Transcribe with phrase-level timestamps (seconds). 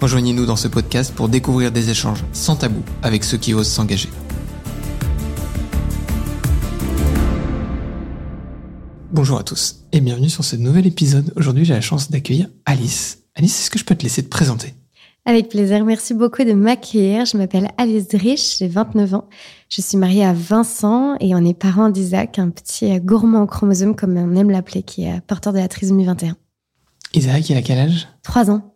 [0.00, 4.08] Rejoignez-nous dans ce podcast pour découvrir des échanges sans tabou avec ceux qui osent s'engager.
[9.12, 11.34] Bonjour à tous et bienvenue sur ce nouvel épisode.
[11.36, 13.24] Aujourd'hui, j'ai la chance d'accueillir Alice.
[13.34, 14.72] Alice, est-ce que je peux te laisser te présenter?
[15.26, 15.84] Avec plaisir.
[15.84, 17.26] Merci beaucoup de m'accueillir.
[17.26, 19.28] Je m'appelle Alice Drich, j'ai 29 ans.
[19.68, 24.16] Je suis mariée à Vincent et on est parents d'Isaac, un petit gourmand chromosome comme
[24.16, 26.36] on aime l'appeler, qui est porteur de la trisomie 21.
[27.12, 28.08] Isaac, il a quel âge?
[28.22, 28.69] Trois ans.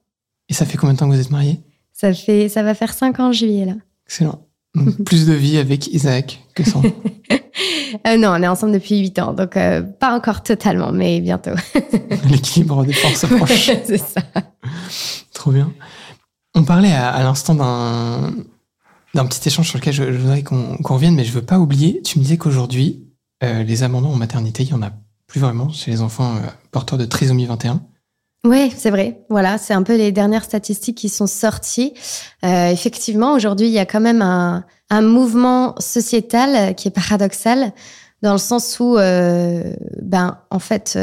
[0.49, 1.61] Et ça fait combien de temps que vous êtes mariés?
[1.93, 3.75] Ça fait, ça va faire cinq ans en juillet là.
[4.07, 4.47] Excellent.
[5.05, 6.83] plus de vie avec Isaac que sans.
[8.07, 11.53] euh, non, on est ensemble depuis huit ans, donc euh, pas encore totalement, mais bientôt.
[12.31, 13.71] L'équilibre des forces approche.
[13.85, 14.21] C'est ça.
[15.33, 15.73] Trop bien.
[16.55, 18.33] On parlait à, l'instant d'un
[19.15, 22.03] d'un petit échange sur lequel je, voudrais qu'on revienne, mais je veux pas oublier.
[22.03, 23.05] Tu me disais qu'aujourd'hui,
[23.45, 24.91] euh, les abandons en maternité, il y en a
[25.29, 26.35] plus vraiment chez les enfants
[26.73, 27.81] porteurs de trisomie 21.
[28.45, 29.25] Oui, c'est vrai.
[29.31, 31.95] Voilà, c'est un peu les dernières statistiques qui sont sorties.
[32.45, 37.73] Euh, effectivement, aujourd'hui, il y a quand même un, un, mouvement sociétal qui est paradoxal,
[38.23, 40.99] dans le sens où, ben, en fait,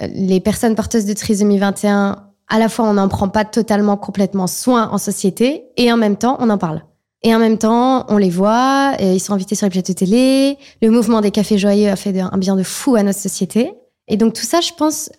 [0.00, 4.46] les personnes porteuses de trisomie 21 à la fois on n'en prend pas totalement complètement
[4.46, 6.82] soin en société et en même temps on en parle.
[7.26, 10.58] Et en même temps, on les voit, et ils sont invités sur les plateaux télé.
[10.82, 13.72] Le mouvement des cafés joyeux a fait un bien de fou à notre société.
[14.08, 15.10] Et donc tout ça, je pense,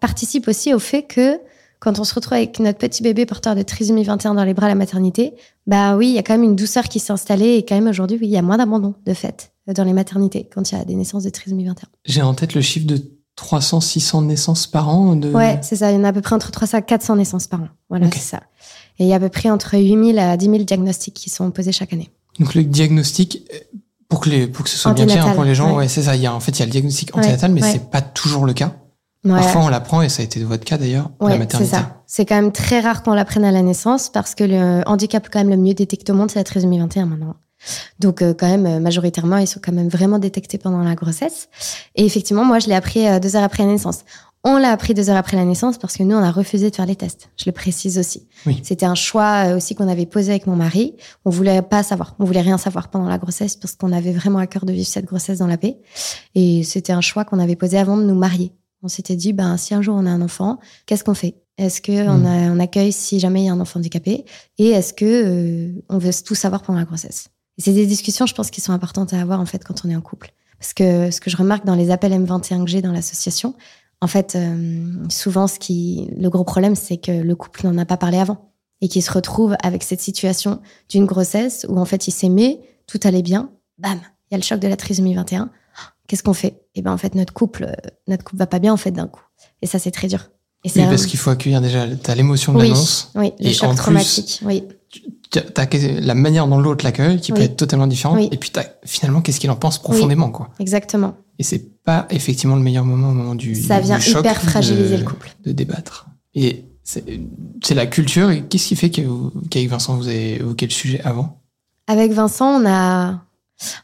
[0.00, 1.38] participe aussi au fait que
[1.80, 4.66] quand on se retrouve avec notre petit bébé porteur de trisomie 21 dans les bras
[4.66, 5.34] à la maternité,
[5.66, 7.88] bah oui, il y a quand même une douceur qui s'est installée et quand même
[7.88, 10.80] aujourd'hui, oui, il y a moins d'abandon de fait dans les maternités quand il y
[10.80, 11.88] a des naissances de trisomie 21.
[12.04, 13.02] J'ai en tête le chiffre de
[13.36, 15.30] 300, 600 naissances par an de...
[15.30, 15.90] Ouais, c'est ça.
[15.90, 17.68] Il y en a à peu près entre 300 et 400 naissances par an.
[17.88, 18.42] Voilà, c'est ça.
[18.98, 21.50] Et il y a à peu près entre 8000 à 10 000 diagnostics qui sont
[21.50, 22.10] posés chaque année.
[22.38, 23.42] Donc le diagnostic,
[24.14, 26.14] pour que, les, pour que ce soit bien clair pour les gens, ouais, c'est ça.
[26.14, 28.46] Il y a, en fait, il y a le diagnostic antinatal, mais c'est pas toujours
[28.46, 28.72] le cas.
[29.26, 31.76] Parfois, on l'apprend, et ça a été votre cas d'ailleurs, la maternité.
[32.06, 35.40] c'est quand même très rare qu'on l'apprenne à la naissance, parce que le handicap quand
[35.40, 37.34] même le mieux détecté au monde, c'est la trisomie 21 maintenant.
[37.98, 41.48] Donc euh, quand même, majoritairement, ils sont quand même vraiment détectés pendant la grossesse.
[41.96, 44.00] Et effectivement, moi, je l'ai appris euh, deux heures après la naissance.
[44.46, 46.76] On l'a appris deux heures après la naissance parce que nous, on a refusé de
[46.76, 47.30] faire les tests.
[47.38, 48.28] Je le précise aussi.
[48.62, 50.94] C'était un choix euh, aussi qu'on avait posé avec mon mari.
[51.24, 52.14] On voulait pas savoir.
[52.18, 54.86] On voulait rien savoir pendant la grossesse parce qu'on avait vraiment à cœur de vivre
[54.86, 55.78] cette grossesse dans la paix.
[56.34, 58.52] Et c'était un choix qu'on avait posé avant de nous marier.
[58.82, 61.36] On s'était dit, ben, si un jour on a un enfant, qu'est-ce qu'on fait?
[61.56, 62.56] Est-ce que on, hmm.
[62.56, 64.26] on, accueille si jamais il y a un enfant handicapé?
[64.58, 67.28] Et est-ce que on veut tout savoir pendant la grossesse?
[67.58, 69.96] c'est des discussions, je pense, qui sont importantes à avoir en fait quand on est
[69.96, 70.32] en couple.
[70.58, 73.54] Parce que ce que je remarque dans les appels M21 que j'ai dans l'association,
[74.04, 77.86] en fait, euh, souvent, ce qui, le gros problème, c'est que le couple n'en a
[77.86, 80.60] pas parlé avant et qu'il se retrouve avec cette situation
[80.90, 83.48] d'une grossesse où en fait, il s'aimait, tout allait bien,
[83.78, 83.98] bam,
[84.30, 85.48] il y a le choc de la trisomie 21.
[86.06, 86.48] Qu'est-ce qu'on fait?
[86.48, 88.90] Et eh ben en fait, notre couple, euh, notre couple va pas bien en fait
[88.90, 89.22] d'un coup.
[89.62, 90.28] Et ça, c'est très dur.
[90.64, 93.10] Et oui, parce qu'il faut accueillir déjà, as l'émotion de l'annonce.
[93.14, 94.40] Oui, le choc traumatique.
[94.44, 94.64] oui
[95.30, 95.66] t'as
[96.00, 98.32] la manière dont l'autre l'accueille qui peut être totalement différente.
[98.32, 98.52] Et puis
[98.84, 100.50] finalement, qu'est-ce qu'il en pense profondément, quoi.
[100.58, 101.14] Exactement.
[101.38, 103.54] Et c'est pas effectivement le meilleur moment au moment du.
[103.54, 105.34] Ça vient hyper fragiliser le couple.
[105.44, 106.06] De débattre.
[106.34, 108.30] Et c'est la culture.
[108.30, 111.40] Et qu'est-ce qui fait qu'avec Vincent, vous avez évoqué le sujet avant?
[111.86, 113.20] Avec Vincent, on a.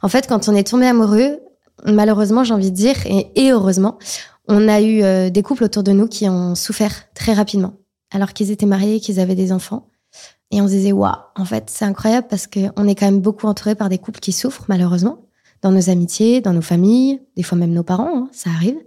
[0.03, 1.39] En fait, quand on est tombé amoureux,
[1.87, 3.99] malheureusement, j'ai envie de dire, et, heureusement,
[4.49, 7.75] on a eu euh, des couples autour de nous qui ont souffert très rapidement,
[8.11, 9.87] alors qu'ils étaient mariés, qu'ils avaient des enfants.
[10.51, 13.47] Et on se disait, waouh, en fait, c'est incroyable parce qu'on est quand même beaucoup
[13.47, 15.27] entouré par des couples qui souffrent, malheureusement,
[15.63, 18.79] dans nos amitiés, dans nos familles, des fois même nos parents, hein, ça arrive.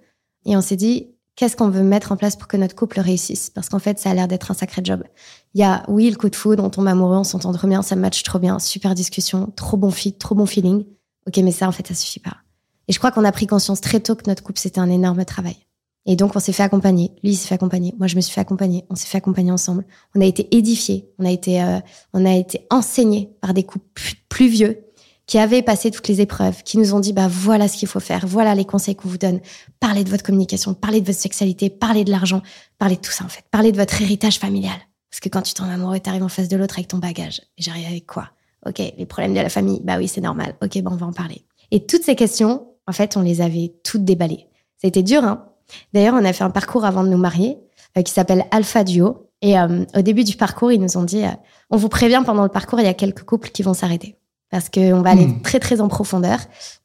[0.46, 3.50] Et on s'est dit, qu'est-ce qu'on veut mettre en place pour que notre couple réussisse?
[3.50, 5.04] Parce qu'en fait, ça a l'air d'être un sacré job.
[5.54, 7.82] Il y a, oui, le coup de foudre, on tombe amoureux, on s'entend trop bien,
[7.82, 10.86] ça match trop bien, super discussion, trop bon fit, trop bon feeling.
[11.28, 12.38] Ok, mais ça, en fait, ça suffit pas.
[12.90, 15.24] Et je crois qu'on a pris conscience très tôt que notre couple, c'était un énorme
[15.24, 15.56] travail.
[16.06, 17.12] Et donc, on s'est fait accompagner.
[17.24, 17.94] Lui, s'est fait accompagner.
[17.98, 18.86] Moi, je me suis fait accompagner.
[18.90, 19.86] On s'est fait accompagner ensemble.
[20.16, 21.08] On a été édifiés.
[21.18, 21.80] On a été, euh,
[22.14, 24.84] on a été enseignés par des couples plus vieux
[25.26, 28.02] qui avaient passé toutes les épreuves, qui nous ont dit, bah, voilà ce qu'il faut
[28.02, 28.28] faire.
[28.28, 29.40] Voilà les conseils qu'on vous donne.
[29.80, 32.42] Parlez de votre communication, parlez de votre sexualité, parlez de l'argent,
[32.78, 33.46] parlez de tout ça, en fait.
[33.50, 34.76] Parlez de votre héritage familial.
[35.10, 37.42] Parce que quand tu t'en amoureux, t'arrives en face de l'autre avec ton bagage.
[37.58, 38.32] J'arrive avec quoi?
[38.66, 39.80] OK, les problèmes de la famille.
[39.84, 40.56] Bah oui, c'est normal.
[40.62, 41.46] OK, bon, on va en parler.
[41.72, 44.48] Et toutes ces questions, en fait, on les avait toutes déballées.
[44.84, 45.46] Été dur, hein?
[45.94, 47.58] D'ailleurs, on a fait un parcours avant de nous marier
[47.98, 49.30] euh, qui s'appelle Alpha Duo.
[49.42, 51.30] Et euh, au début du parcours, ils nous ont dit, euh,
[51.70, 54.18] on vous prévient pendant le parcours, il y a quelques couples qui vont s'arrêter.
[54.50, 55.42] Parce qu'on va aller Hmm.
[55.42, 56.38] très, très en profondeur.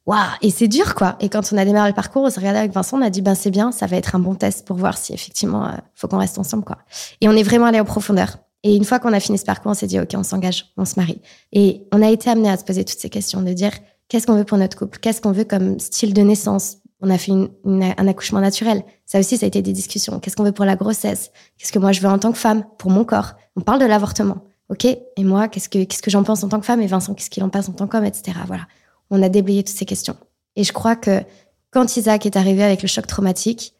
[0.07, 1.15] Waouh Et c'est dur, quoi.
[1.19, 3.21] Et quand on a démarré le parcours, on s'est regardé avec Vincent, on a dit,
[3.21, 6.07] ben c'est bien, ça va être un bon test pour voir si effectivement, euh, faut
[6.07, 6.79] qu'on reste ensemble, quoi.
[7.21, 8.39] Et on est vraiment allé en profondeur.
[8.63, 10.83] Et une fois qu'on a fini ce parcours, on s'est dit, OK, on s'engage, on
[10.85, 11.21] se marie.
[11.53, 13.71] Et on a été amené à se poser toutes ces questions, de dire,
[14.07, 14.97] qu'est-ce qu'on veut pour notre couple?
[14.97, 16.77] Qu'est-ce qu'on veut comme style de naissance?
[17.01, 18.83] On a fait une- une- un accouchement naturel.
[19.05, 20.19] Ça aussi, ça a été des discussions.
[20.19, 21.31] Qu'est-ce qu'on veut pour la grossesse?
[21.57, 23.33] Qu'est-ce que moi je veux en tant que femme, pour mon corps?
[23.55, 24.39] On parle de l'avortement.
[24.69, 24.85] OK?
[24.85, 26.81] Et moi, qu'est-ce que, qu'est-ce que j'en pense en tant que femme?
[26.81, 28.37] Et Vincent, qu'est-ce qu'il en pense en tant qu'homme, etc.
[28.47, 28.67] Voilà.
[29.09, 30.15] On a déblayé toutes ces questions.
[30.55, 31.23] Et je crois que
[31.71, 33.73] quand Isaac est arrivé avec le choc traumatique,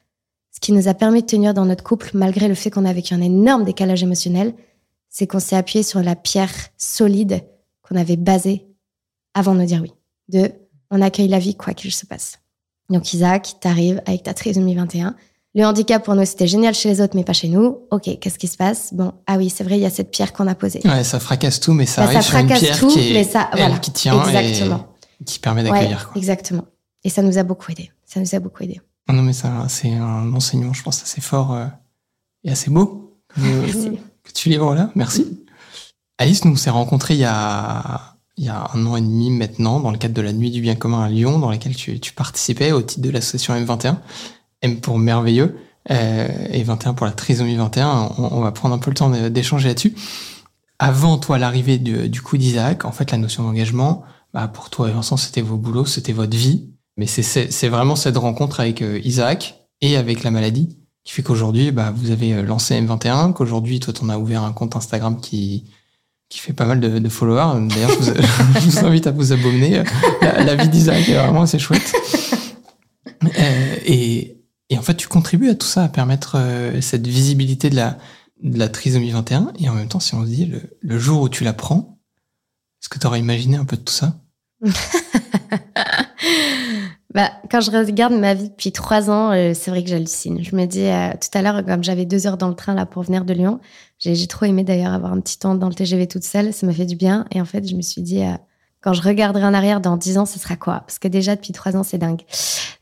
[0.52, 2.94] ce qui nous a permis de tenir dans notre couple, malgré le fait qu'on a
[2.94, 4.54] vécu un énorme décalage émotionnel,
[5.10, 7.44] c'est qu'on s'est appuyé sur la pierre solide
[7.84, 8.66] qu'on avait basée
[9.36, 9.92] avant de nous dire oui.
[10.30, 10.52] De,
[10.90, 12.39] on accueille la vie quoi qu'il se passe.
[12.90, 15.16] Donc Isaac, t'arrives avec ta trisomie 21.
[15.56, 17.80] Le handicap pour nous, c'était génial chez les autres, mais pas chez nous.
[17.92, 18.94] Ok, qu'est-ce qui se passe?
[18.94, 20.80] Bon, ah oui, c'est vrai, il y a cette pierre qu'on a posée.
[20.86, 23.10] Ouais, ça fracasse tout, mais ça Bah, ça arrive sur une fracasse pierre tout, qui
[23.10, 23.80] est mais ça- elle voilà.
[23.80, 24.86] qui tient Exactement.
[25.22, 26.12] et qui permet d'accueillir.
[26.16, 26.66] exactement.
[27.04, 27.92] Et ça nous a beaucoup aidé.
[28.06, 28.80] Ça nous a beaucoup aidé.
[29.08, 31.66] Ah Non, mais ça, c'est un enseignement, je pense, assez fort euh,
[32.44, 33.40] et assez beau que,
[34.24, 34.92] que tu livres là.
[34.96, 35.46] Merci.
[36.20, 38.09] Alice, nous, on s'est rencontrés il y a,
[38.40, 40.62] il y a un an et demi maintenant, dans le cadre de la Nuit du
[40.62, 43.98] Bien Commun à Lyon, dans laquelle tu, participais au titre de l'association M21.
[44.62, 45.58] M pour merveilleux
[45.92, 48.12] euh, et 21 pour la trisomie 21.
[48.18, 49.94] On, va prendre un peu le temps d'échanger là-dessus.
[50.80, 54.04] Avant, toi, l'arrivée du, coup d'Isaac, en fait, la notion d'engagement,
[54.34, 56.70] bah, pour toi et Vincent, c'était vos boulots, c'était votre vie.
[56.96, 61.72] Mais c'est vraiment cette rencontre avec euh, Isaac et avec la maladie qui fait qu'aujourd'hui,
[61.72, 65.66] bah, vous avez euh, lancé M21, qu'aujourd'hui, toi, t'en as ouvert un compte Instagram qui,
[66.30, 67.68] qui fait pas mal de, followers.
[67.68, 69.84] D'ailleurs, je, vous- invite à vous abonner.
[70.22, 71.94] La, vie d'Isaac est vraiment assez chouette.
[73.24, 74.38] Euh, et,
[74.70, 77.98] et en fait, tu contribues à tout ça, à permettre euh, cette visibilité de la,
[78.44, 79.54] de la trisomie 21.
[79.60, 82.00] Et en même temps, si on se dit, le, le jour où tu la prends,
[82.82, 84.20] est-ce que tu aurais imaginé un peu de tout ça?
[87.14, 90.44] Bah, quand je regarde ma vie depuis trois ans, euh, c'est vrai que j'hallucine.
[90.44, 92.86] Je me dis, euh, tout à l'heure, comme j'avais deux heures dans le train là
[92.86, 93.60] pour venir de Lyon,
[93.98, 96.54] j'ai trop aimé d'ailleurs avoir un petit temps dans le TGV toute seule.
[96.54, 97.26] Ça m'a fait du bien.
[97.32, 98.34] Et en fait, je me suis dit, euh,
[98.82, 100.82] quand je regarderai en arrière dans dix ans, ce sera quoi?
[100.82, 102.22] Parce que déjà, depuis trois ans, c'est dingue.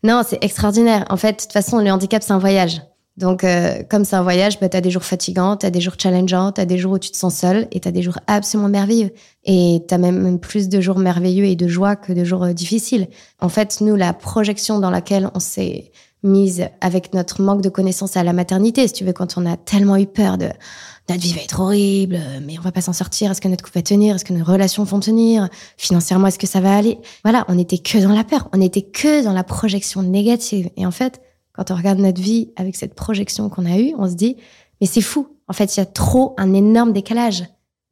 [0.04, 1.06] Non, c'est extraordinaire.
[1.10, 2.82] En fait, de toute façon, le handicap, c'est un voyage.
[3.18, 5.82] Donc, euh, comme c'est un voyage, bah, tu as des jours fatigants, tu as des
[5.82, 8.04] jours challengeants, tu as des jours où tu te sens seul et tu as des
[8.04, 9.12] jours absolument merveilleux.
[9.44, 12.54] Et tu as même plus de jours merveilleux et de joie que de jours euh,
[12.54, 13.08] difficiles.
[13.42, 15.92] En fait, nous, la projection dans laquelle on s'est
[16.22, 19.58] mise avec notre manque de connaissances à la maternité, si tu veux, quand on a
[19.58, 20.50] tellement eu peur de
[21.10, 23.78] notre vie va être horrible, mais on va pas s'en sortir, est-ce que notre couple
[23.78, 25.48] va tenir, est-ce que nos relations vont tenir,
[25.78, 26.98] financièrement, est-ce que ça va aller?
[27.24, 30.70] Voilà, on était que dans la peur, on était que dans la projection négative.
[30.76, 31.22] Et en fait,
[31.58, 34.38] quand on regarde notre vie avec cette projection qu'on a eue, on se dit,
[34.80, 35.28] mais c'est fou.
[35.48, 37.46] En fait, il y a trop un énorme décalage.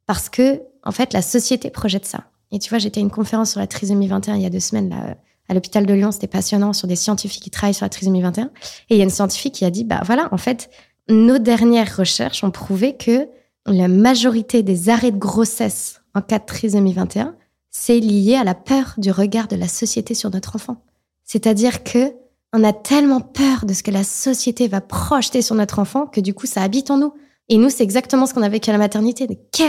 [0.06, 2.24] Parce que, en fait, la société projette ça.
[2.52, 4.60] Et tu vois, j'étais à une conférence sur la trisomie 21 il y a deux
[4.60, 5.16] semaines, là,
[5.48, 6.12] à l'hôpital de Lyon.
[6.12, 8.44] C'était passionnant sur des scientifiques qui travaillent sur la trisomie 21.
[8.44, 8.50] Et
[8.94, 10.70] il y a une scientifique qui a dit, bah voilà, en fait,
[11.08, 13.28] nos dernières recherches ont prouvé que
[13.66, 17.34] la majorité des arrêts de grossesse en cas de trisomie 21,
[17.70, 20.76] c'est lié à la peur du regard de la société sur notre enfant.
[21.24, 22.14] C'est-à-dire que
[22.56, 26.22] on a tellement peur de ce que la société va projeter sur notre enfant que
[26.22, 27.12] du coup, ça habite en nous.
[27.50, 29.28] Et nous, c'est exactement ce qu'on a vécu à la maternité.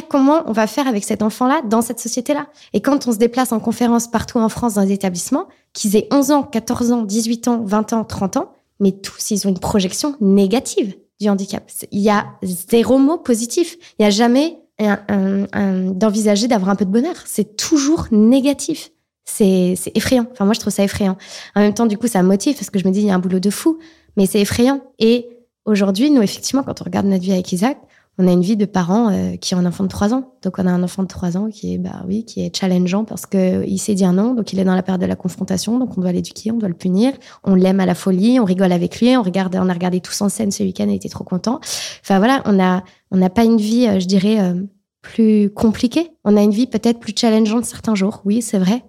[0.09, 2.47] Comment on va faire avec cet enfant-là dans cette société-là?
[2.71, 6.07] Et quand on se déplace en conférence partout en France dans les établissements, qu'ils aient
[6.11, 9.59] 11 ans, 14 ans, 18 ans, 20 ans, 30 ans, mais tous, ils ont une
[9.59, 11.69] projection négative du handicap.
[11.91, 13.77] Il y a zéro mot positif.
[13.99, 17.15] Il n'y a jamais d'envisager d'avoir un peu de bonheur.
[17.25, 18.91] C'est toujours négatif.
[19.29, 20.25] C'est effrayant.
[20.31, 21.17] Enfin, moi, je trouve ça effrayant.
[21.55, 23.11] En même temps, du coup, ça me motive parce que je me dis, il y
[23.11, 23.77] a un boulot de fou,
[24.15, 24.81] mais c'est effrayant.
[24.99, 25.27] Et
[25.65, 27.77] aujourd'hui, nous, effectivement, quand on regarde notre vie avec Isaac,
[28.19, 30.33] on a une vie de parents euh, qui ont un enfant de 3 ans.
[30.41, 33.03] Donc, on a un enfant de 3 ans qui est, bah oui, qui est challengeant
[33.03, 34.33] parce que il sait dire non.
[34.33, 35.77] Donc, il est dans la période de la confrontation.
[35.77, 37.13] Donc, on doit l'éduquer, on doit le punir.
[37.43, 39.15] On l'aime à la folie, on rigole avec lui.
[39.17, 41.59] On regarde, on a regardé tous en scène ce week-end, il était trop content.
[42.01, 44.63] Enfin, voilà, on a, on n'a pas une vie, euh, je dirais, euh,
[45.01, 46.09] plus compliquée.
[46.23, 48.21] On a une vie peut-être plus challengeante certains jours.
[48.25, 48.83] Oui, c'est vrai.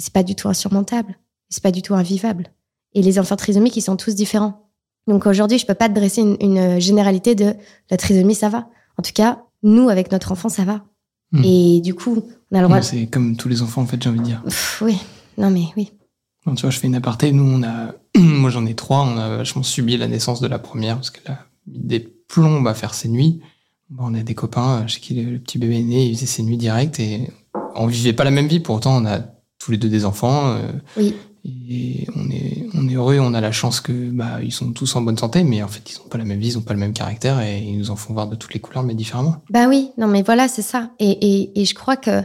[0.00, 1.18] C'est pas du tout insurmontable.
[1.48, 2.48] C'est pas du tout invivable.
[2.94, 4.70] Et les enfants trisomiques, ils sont tous différents.
[5.06, 7.54] Donc aujourd'hui, je peux pas te dresser une, une généralité de
[7.90, 8.68] la trisomie, ça va.
[8.96, 10.84] En tout cas, nous, avec notre enfant, ça va.
[11.32, 11.42] Hmm.
[11.44, 12.78] Et du coup, on a le droit.
[12.78, 14.42] Ouais, C'est comme tous les enfants, en fait, j'ai envie de dire.
[14.42, 14.98] Pff, oui,
[15.38, 15.92] non mais oui.
[16.46, 17.32] Non, tu vois, je fais une aparté.
[17.32, 19.00] Nous, on a, moi, j'en ai trois.
[19.00, 22.66] On a vachement subi la naissance de la première parce qu'elle a mis des plombes
[22.66, 23.40] à faire ses nuits.
[23.90, 26.26] Bon, on a des copains chez qui le, le petit bébé est né, il faisait
[26.26, 27.28] ses nuits directes et
[27.74, 28.60] on vivait pas la même vie.
[28.60, 29.20] Pour autant, on a
[29.60, 30.54] tous les deux des enfants.
[30.56, 30.60] euh,
[30.96, 31.14] Oui.
[31.44, 34.94] Et on est, on est heureux, on a la chance que bah, ils sont tous
[34.96, 36.74] en bonne santé, mais en fait, ils n'ont pas la même vie, ils n'ont pas
[36.74, 39.36] le même caractère et ils nous en font voir de toutes les couleurs, mais différemment.
[39.48, 40.90] Bah oui, non mais voilà, c'est ça.
[40.98, 42.22] Et, et, et je crois que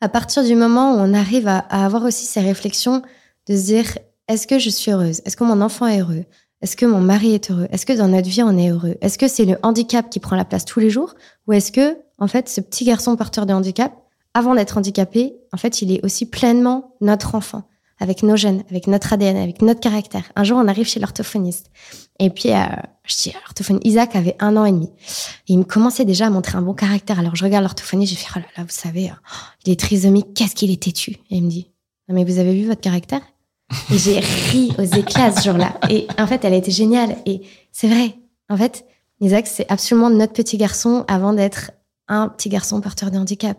[0.00, 3.02] à partir du moment où on arrive à, à avoir aussi ces réflexions
[3.48, 5.20] de se dire est-ce que je suis heureuse?
[5.26, 6.24] Est-ce que mon enfant est heureux?
[6.62, 7.68] Est-ce que mon mari est heureux?
[7.70, 8.96] Est-ce que dans notre vie on est heureux?
[9.02, 11.14] Est-ce que c'est le handicap qui prend la place tous les jours?
[11.46, 13.92] Ou est-ce que, en fait, ce petit garçon porteur de handicap,
[14.36, 17.62] avant d'être handicapé, en fait, il est aussi pleinement notre enfant,
[17.98, 20.24] avec nos gènes, avec notre ADN, avec notre caractère.
[20.36, 21.70] Un jour, on arrive chez l'orthophoniste.
[22.18, 22.66] Et puis, euh,
[23.04, 24.90] je dis, l'orthophoniste, Isaac avait un an et demi.
[25.48, 27.18] Et il me commençait déjà à montrer un bon caractère.
[27.18, 29.14] Alors, je regarde l'orthophoniste, je fais, oh là là, vous savez, euh,
[29.64, 31.70] il est trisomique, qu'est-ce qu'il est têtu Et il me dit,
[32.08, 33.22] mais vous avez vu votre caractère?
[33.90, 35.80] Et j'ai ri aux éclats ce jour-là.
[35.88, 37.16] Et en fait, elle a été géniale.
[37.24, 37.40] Et
[37.72, 38.16] c'est vrai.
[38.50, 38.84] En fait,
[39.22, 41.70] Isaac, c'est absolument notre petit garçon avant d'être
[42.06, 43.56] un petit garçon porteur de handicap.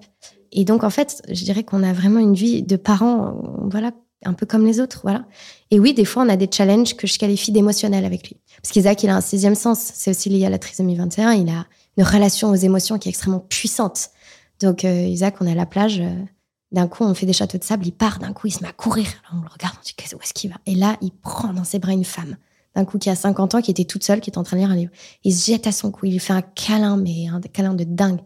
[0.58, 3.92] Et donc, en fait, je dirais qu'on a vraiment une vie de parents, euh, voilà,
[4.26, 5.24] un peu comme les autres, voilà.
[5.70, 8.38] Et oui, des fois, on a des challenges que je qualifie d'émotionnels avec lui.
[8.64, 9.78] Parce qu'Isaac, il a un sixième sens.
[9.94, 11.34] C'est aussi lié à la trisomie 21.
[11.34, 14.10] Il a une relation aux émotions qui est extrêmement puissante.
[14.60, 16.00] Donc, euh, Isaac, on est à la plage.
[16.00, 16.10] euh,
[16.72, 17.86] d'un coup, on fait des châteaux de sable.
[17.86, 18.18] Il part.
[18.18, 19.06] D'un coup, il se met à courir.
[19.32, 19.76] On le regarde.
[19.78, 20.58] On dit, où est-ce qu'il va?
[20.66, 22.36] Et là, il prend dans ses bras une femme.
[22.76, 24.62] D'un coup, qui a 50 ans, qui était toute seule, qui est en train de
[24.64, 24.92] lire un livre.
[25.24, 26.08] Il se jette à son cou.
[26.08, 28.22] Il lui fait un câlin, mais un câlin de dingue.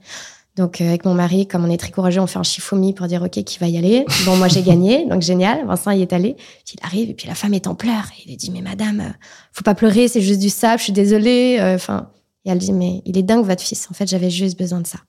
[0.58, 3.08] Donc, euh, avec mon mari, comme on est très courageux, on fait un chifoumi pour
[3.08, 4.05] dire, OK, qui va y aller?
[4.25, 5.65] Bon, moi, j'ai gagné, donc génial.
[5.65, 6.36] Vincent y est allé.
[6.65, 8.10] Puis il arrive, et puis la femme est en pleurs.
[8.17, 9.10] Et il lui dit, mais madame, euh,
[9.53, 11.58] faut pas pleurer, c'est juste du sable, je suis désolée.
[11.60, 12.10] Euh, Enfin,
[12.43, 13.88] et elle dit, mais il est dingue, votre fils.
[13.89, 15.00] En fait, j'avais juste besoin de ça.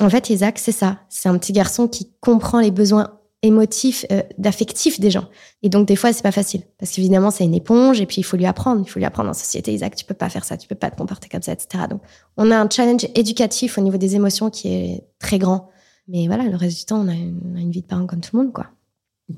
[0.00, 0.98] En fait, Isaac, c'est ça.
[1.08, 5.28] C'est un petit garçon qui comprend les besoins émotifs, euh, d'affectifs des gens.
[5.62, 6.62] Et donc, des fois, c'est pas facile.
[6.78, 8.82] Parce qu'évidemment, c'est une éponge, et puis il faut lui apprendre.
[8.84, 10.90] Il faut lui apprendre en société, Isaac, tu peux pas faire ça, tu peux pas
[10.90, 11.84] te comporter comme ça, etc.
[11.88, 12.00] Donc,
[12.36, 15.68] on a un challenge éducatif au niveau des émotions qui est très grand.
[16.08, 18.42] Mais voilà, le reste du temps, on a une, vie de parents comme tout le
[18.42, 18.66] monde, quoi.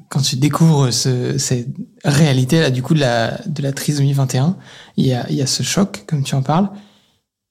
[0.08, 1.68] Quand tu découvres ce, cette
[2.04, 4.56] réalité-là, du coup, de la, trisomie 21,
[4.96, 6.70] il y a, il y a ce choc, comme tu en parles,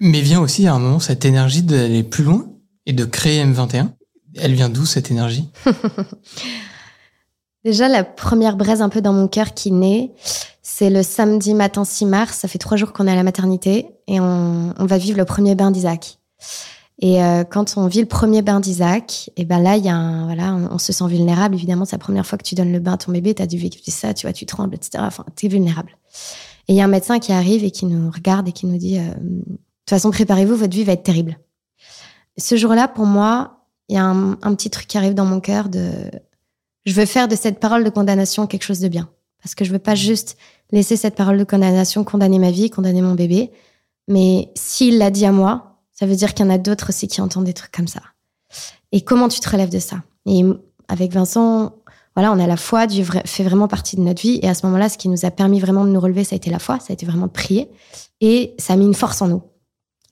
[0.01, 2.45] mais vient aussi à un moment cette énergie d'aller plus loin
[2.85, 3.94] et de créer M21.
[4.37, 5.49] Elle vient d'où cette énergie?
[7.63, 10.11] Déjà, la première braise un peu dans mon cœur qui naît,
[10.61, 12.37] c'est le samedi matin 6 mars.
[12.37, 15.55] Ça fait trois jours qu'on est à la maternité et on, va vivre le premier
[15.55, 16.19] bain d'Isaac.
[16.99, 19.95] Et euh, quand on vit le premier bain d'Isaac, et ben là, il y a
[19.95, 21.55] un, voilà, on, on se sent vulnérable.
[21.55, 23.47] Évidemment, c'est la première fois que tu donnes le bain à ton bébé, tu as
[23.47, 25.03] dû vivre ça, tu vois, tu trembles, etc.
[25.05, 25.97] Enfin, tu es vulnérable.
[26.67, 28.77] Et il y a un médecin qui arrive et qui nous regarde et qui nous
[28.77, 31.37] dit, euh, de toute façon, préparez-vous, votre vie va être terrible.
[32.37, 35.39] Ce jour-là, pour moi, il y a un, un petit truc qui arrive dans mon
[35.39, 35.91] cœur de,
[36.85, 39.09] je veux faire de cette parole de condamnation quelque chose de bien.
[39.41, 40.37] Parce que je veux pas juste
[40.71, 43.51] laisser cette parole de condamnation condamner ma vie, condamner mon bébé.
[44.07, 47.07] Mais s'il l'a dit à moi, ça veut dire qu'il y en a d'autres aussi
[47.07, 48.01] qui entendent des trucs comme ça.
[48.91, 50.03] Et comment tu te relèves de ça?
[50.25, 50.43] Et
[50.87, 51.75] avec Vincent,
[52.15, 54.39] voilà, on a la foi, Dieu fait vraiment partie de notre vie.
[54.41, 56.37] Et à ce moment-là, ce qui nous a permis vraiment de nous relever, ça a
[56.37, 57.69] été la foi, ça a été vraiment de prier.
[58.21, 59.43] Et ça a mis une force en nous.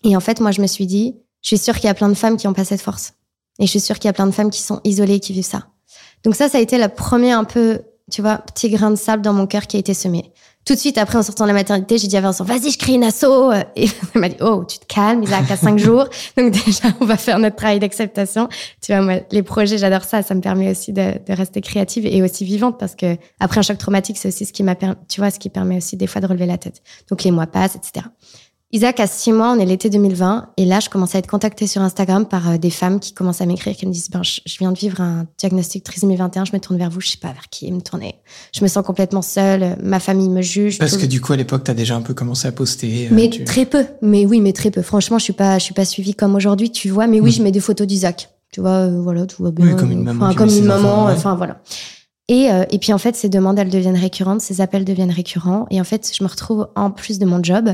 [0.03, 2.10] Et en fait, moi, je me suis dit, je suis sûre qu'il y a plein
[2.10, 3.13] de femmes qui n'ont pas cette force.
[3.60, 5.45] Et je suis sûre qu'il y a plein de femmes qui sont isolées, qui vivent
[5.45, 5.67] ça.
[6.24, 7.81] Donc ça, ça a été le premier un peu,
[8.12, 10.31] tu vois, petit grain de sable dans mon cœur qui a été semé.
[10.65, 12.77] Tout de suite, après, en sortant de la maternité, j'ai dit à Vincent, vas-y, je
[12.77, 13.51] crée une asso.
[13.75, 16.05] Et il m'a dit, oh, tu te calmes, Isaac, à cinq jours.
[16.38, 18.48] Donc déjà, on va faire notre travail d'acceptation.
[18.81, 20.24] Tu vois, moi, les projets, j'adore ça.
[20.24, 23.62] Ça me permet aussi de, de rester créative et aussi vivante parce que après un
[23.62, 26.22] choc traumatique, c'est aussi ce qui m'a, tu vois, ce qui permet aussi des fois
[26.22, 26.81] de relever la tête.
[27.10, 28.05] Donc les mois passent, etc.
[28.74, 31.68] Isaac a six mois, on est l'été 2020, et là, je commence à être contactée
[31.68, 34.42] sur Instagram par euh, des femmes qui commencent à m'écrire, qui me disent, ben, je,
[34.58, 37.27] viens de vivre un diagnostic trisomie 21, je me tourne vers vous, je sais pas
[37.27, 38.15] vers qui me tourner.
[38.51, 40.80] Je me sens complètement seule, ma famille me juge.
[40.80, 43.06] Parce tout- que du coup, à l'époque, tu as déjà un peu commencé à poster.
[43.06, 43.86] euh, mais tu- très peu.
[44.01, 44.82] Mais oui, mais très peu.
[44.82, 47.06] Franchement, je suis pas, je suis pas suivie comme aujourd'hui, tu vois.
[47.06, 47.34] Mais oui, Mm.
[47.34, 48.30] je mets des photos d'Isaac.
[48.51, 49.68] Tu vois, euh, voilà, tout va bien.
[49.68, 51.06] Oui, comme une maman Enfin, comme une maman.
[51.06, 51.13] ouais.
[51.13, 51.62] Enfin, voilà.
[52.27, 55.68] Et, euh, et puis, en fait, ces demandes, elles deviennent récurrentes, ces appels deviennent récurrents.
[55.70, 57.70] Et en fait, je me retrouve, en plus de mon job,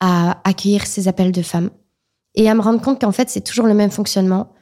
[0.00, 1.70] à accueillir ces appels de femmes.
[2.34, 4.52] Et à me rendre compte qu'en fait, c'est toujours le même fonctionnement.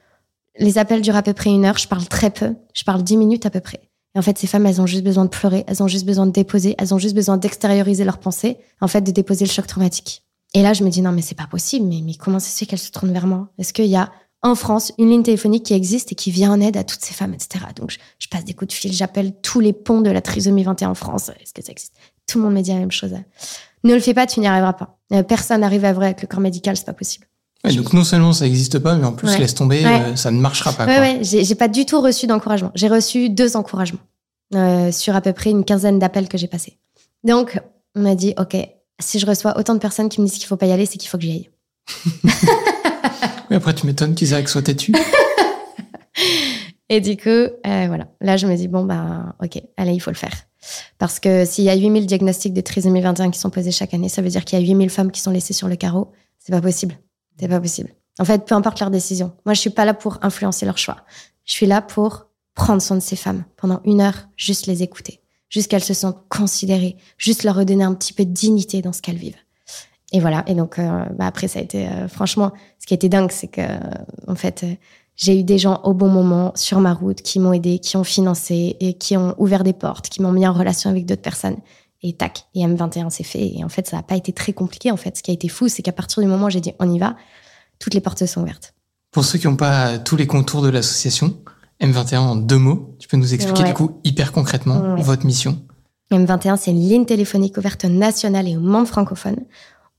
[0.58, 3.16] Les appels durent à peu près une heure, je parle très peu, je parle dix
[3.16, 3.90] minutes à peu près.
[4.14, 6.26] Et en fait, ces femmes, elles ont juste besoin de pleurer, elles ont juste besoin
[6.26, 9.66] de déposer, elles ont juste besoin d'extérioriser leurs pensées, en fait, de déposer le choc
[9.66, 10.22] traumatique.
[10.54, 12.58] Et là, je me dis, non, mais c'est pas possible, mais, mais comment ça se
[12.58, 13.48] fait qu'elles se tournent vers moi?
[13.58, 14.12] Est-ce qu'il y a
[14.42, 17.14] en France une ligne téléphonique qui existe et qui vient en aide à toutes ces
[17.14, 17.64] femmes, etc.
[17.74, 20.62] Donc, je, je passe des coups de fil, j'appelle tous les ponts de la trisomie
[20.62, 21.30] 21 en France.
[21.40, 21.94] Est-ce que ça existe?
[22.26, 23.14] Tout le monde me dit la même chose.
[23.84, 24.98] Ne le fais pas, tu n'y arriveras pas.
[25.12, 27.26] Euh, Personne n'arrive à vrai avec le corps médical, c'est pas possible.
[27.64, 29.38] Ouais, donc non seulement ça n'existe pas, mais en plus, Ouais.
[29.38, 30.00] laisse tomber, Ouais.
[30.00, 30.86] euh, ça ne marchera pas.
[30.86, 32.70] Ouais, j'ai j'ai pas du tout reçu d'encouragement.
[32.74, 34.00] J'ai reçu deux encouragements
[34.54, 36.78] euh, sur à peu près une quinzaine d'appels que j'ai passés.
[37.24, 37.58] Donc,
[37.94, 38.56] on m'a dit, OK,
[39.00, 40.98] si je reçois autant de personnes qui me disent qu'il faut pas y aller, c'est
[40.98, 41.50] qu'il faut que j'y aille.
[43.50, 44.92] Oui, après, tu m'étonnes qu'Isaac soit têtu.
[46.88, 47.50] Et du coup, euh,
[47.86, 48.06] voilà.
[48.22, 50.32] Là, je me dis, bon, bah, OK, allez, il faut le faire.
[50.98, 54.08] Parce que s'il y a 8000 diagnostics de trisomie 21 qui sont posés chaque année,
[54.08, 56.12] ça veut dire qu'il y a 8000 femmes qui sont laissées sur le carreau.
[56.38, 56.98] C'est pas possible.
[57.38, 57.90] C'est pas possible.
[58.18, 59.32] En fait, peu importe leur décision.
[59.44, 61.04] Moi, je suis pas là pour influencer leur choix.
[61.44, 65.20] Je suis là pour prendre soin de ces femmes pendant une heure, juste les écouter,
[65.48, 69.02] juste qu'elles se sentent considérées, juste leur redonner un petit peu de dignité dans ce
[69.02, 69.36] qu'elles vivent.
[70.12, 70.44] Et voilà.
[70.46, 73.32] Et donc, euh, bah après, ça a été, euh, franchement, ce qui a été dingue,
[73.32, 73.78] c'est que, euh,
[74.28, 74.64] en fait,
[75.16, 78.04] j'ai eu des gens au bon moment sur ma route qui m'ont aidé, qui ont
[78.04, 81.56] financé et qui ont ouvert des portes, qui m'ont mis en relation avec d'autres personnes.
[82.02, 83.46] Et tac, et M21 s'est fait.
[83.56, 84.90] Et en fait, ça n'a pas été très compliqué.
[84.90, 86.72] En fait, ce qui a été fou, c'est qu'à partir du moment où j'ai dit
[86.78, 87.16] on y va,
[87.78, 88.74] toutes les portes se sont ouvertes.
[89.10, 91.34] Pour ceux qui n'ont pas tous les contours de l'association,
[91.80, 93.68] M21 en deux mots, tu peux nous expliquer Ouais.
[93.68, 95.02] du coup hyper concrètement Ouais.
[95.02, 95.62] votre mission?
[96.12, 99.36] M21, c'est une ligne téléphonique ouverte nationale et au monde francophone.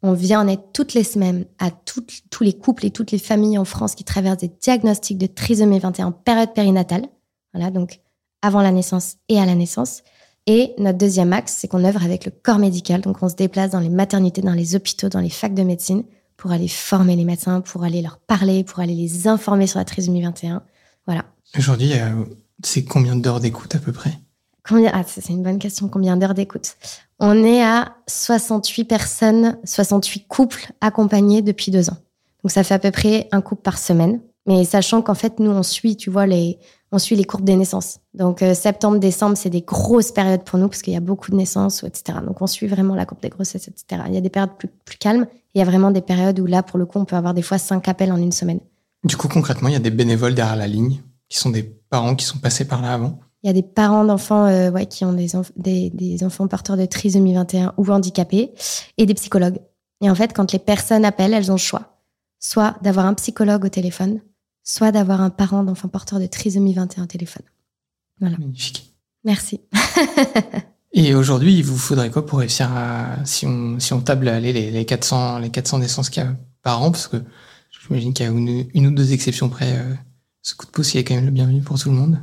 [0.08, 3.58] On vient en aide toutes les semaines à tous les couples et toutes les familles
[3.58, 7.08] en France qui traversent des diagnostics de trisomie 21 en période périnatale.
[7.56, 8.02] Voilà, donc
[8.44, 10.04] avant la naissance et à la naissance.
[10.46, 13.02] Et notre deuxième axe, c'est qu'on œuvre avec le corps médical.
[13.02, 16.04] Donc on se déplace dans les maternités, dans les hôpitaux, dans les facs de médecine
[16.38, 19.86] pour aller former les médecins, pour aller leur parler, pour aller les informer sur la
[19.86, 20.62] trisomie 21.
[21.08, 21.26] Voilà.
[21.58, 22.26] Aujourd'hui, euh,
[22.64, 24.12] c'est combien d'heures d'écoute à peu près?
[24.68, 25.88] Combien Ah, c'est une bonne question.
[25.88, 26.76] Combien d'heures d'écoute?
[27.20, 31.98] On est à 68 personnes, 68 couples accompagnés depuis deux ans.
[32.44, 34.20] Donc ça fait à peu près un couple par semaine.
[34.48, 36.60] Mais sachant qu'en fait, nous, on suit, tu vois, les,
[36.92, 38.00] on suit les courbes des naissances.
[38.14, 41.32] Donc euh, septembre, décembre, c'est des grosses périodes pour nous parce qu'il y a beaucoup
[41.32, 42.20] de naissances, etc.
[42.26, 44.04] Donc on suit vraiment la courbe des grossesses, etc.
[44.08, 45.26] Il y a des périodes plus, plus calmes.
[45.56, 47.42] Il y a vraiment des périodes où là, pour le coup, on peut avoir des
[47.42, 48.60] fois cinq appels en une semaine.
[49.04, 52.16] Du coup, concrètement, il y a des bénévoles derrière la ligne qui sont des parents
[52.16, 53.20] qui sont passés par là avant?
[53.46, 56.48] Il y a des parents d'enfants euh, ouais, qui ont des, enf- des, des enfants
[56.48, 58.52] porteurs de trisomie 21 ou handicapés
[58.98, 59.60] et des psychologues.
[60.02, 62.02] Et en fait, quand les personnes appellent, elles ont le choix.
[62.40, 64.20] Soit d'avoir un psychologue au téléphone,
[64.64, 67.44] soit d'avoir un parent d'enfant porteur de trisomie 21 au téléphone.
[68.20, 68.96] Magnifique.
[69.24, 69.62] Merci.
[70.94, 74.54] Et aujourd'hui, il vous faudrait quoi pour réussir à, si on, si on table aller
[74.54, 77.18] les, les 400, les 400 naissances qu'il y a par an, parce que
[77.70, 79.94] j'imagine qu'il y a une, une ou deux exceptions près, euh,
[80.42, 82.20] ce coup de pouce, il est quand même le bienvenu pour tout le monde.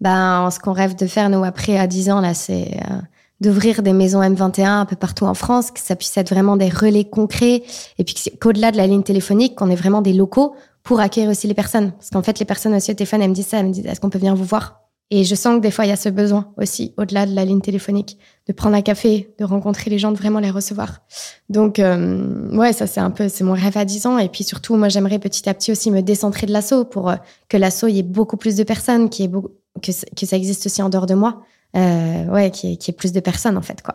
[0.00, 3.00] Ben, ce qu'on rêve de faire, nous, après, à 10 ans, là, c'est euh,
[3.40, 6.68] d'ouvrir des maisons M21 un peu partout en France, que ça puisse être vraiment des
[6.68, 7.62] relais concrets,
[7.98, 11.46] et puis qu'au-delà de la ligne téléphonique, qu'on ait vraiment des locaux pour accueillir aussi
[11.46, 11.92] les personnes.
[11.92, 13.86] Parce qu'en fait, les personnes aussi au téléphone, elles me disent ça, elles me disent,
[13.86, 14.82] est-ce qu'on peut venir vous voir?
[15.10, 17.44] Et je sens que des fois, il y a ce besoin aussi, au-delà de la
[17.44, 21.02] ligne téléphonique, de prendre un café, de rencontrer les gens, de vraiment les recevoir.
[21.50, 24.18] Donc, euh, ouais, ça, c'est un peu, c'est mon rêve à 10 ans.
[24.18, 27.16] Et puis surtout, moi, j'aimerais petit à petit aussi me décentrer de l'assaut pour euh,
[27.50, 29.50] que l'assaut, y ait beaucoup plus de personnes, beaucoup,
[29.82, 31.42] que, que ça existe aussi en dehors de moi.
[31.76, 33.94] Euh, ouais, qu'il y ait plus de personnes, en fait, quoi.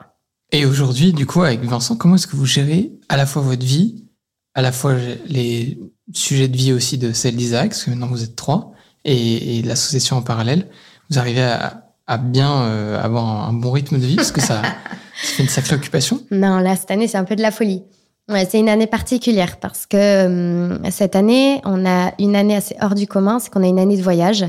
[0.51, 3.65] Et aujourd'hui, du coup, avec Vincent, comment est-ce que vous gérez à la fois votre
[3.65, 4.05] vie,
[4.53, 4.93] à la fois
[5.25, 5.79] les
[6.13, 8.71] sujets de vie aussi de celle d'Isaac, parce que maintenant vous êtes trois,
[9.03, 10.67] et, et l'association en parallèle,
[11.09, 14.61] vous arrivez à, à bien euh, avoir un, bon rythme de vie, parce que ça,
[14.61, 16.19] ça fait une sacrée occupation.
[16.31, 17.83] Non, là, cette année, c'est un peu de la folie.
[18.29, 22.75] Ouais, c'est une année particulière parce que hum, cette année, on a une année assez
[22.81, 24.45] hors du commun, c'est qu'on a une année de voyage.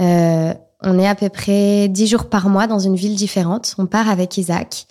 [0.00, 3.74] Euh, on est à peu près 10 jours par mois dans une ville différente.
[3.78, 4.86] On part avec Isaac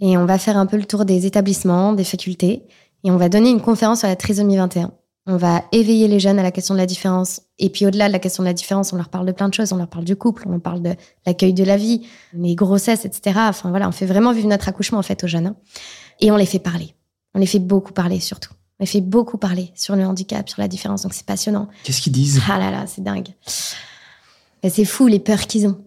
[0.00, 2.66] et on va faire un peu le tour des établissements, des facultés
[3.04, 4.92] et on va donner une conférence sur la trisomie 21.
[5.28, 7.40] On va éveiller les jeunes à la question de la différence.
[7.58, 9.54] Et puis au-delà de la question de la différence, on leur parle de plein de
[9.54, 9.72] choses.
[9.72, 10.94] On leur parle du couple, on leur parle de
[11.26, 13.36] l'accueil de la vie, les grossesses, etc.
[13.48, 15.48] Enfin voilà, on fait vraiment vivre notre accouchement en fait aux jeunes.
[15.48, 15.56] hein.
[16.20, 16.94] Et on les fait parler.
[17.34, 18.52] On les fait beaucoup parler surtout.
[18.78, 21.02] On les fait beaucoup parler sur le handicap, sur la différence.
[21.02, 21.68] Donc c'est passionnant.
[21.82, 22.40] Qu'est-ce qu'ils disent?
[22.48, 23.28] Ah là là, c'est dingue.
[24.62, 25.82] Mais c'est fou les peurs qu'ils ont.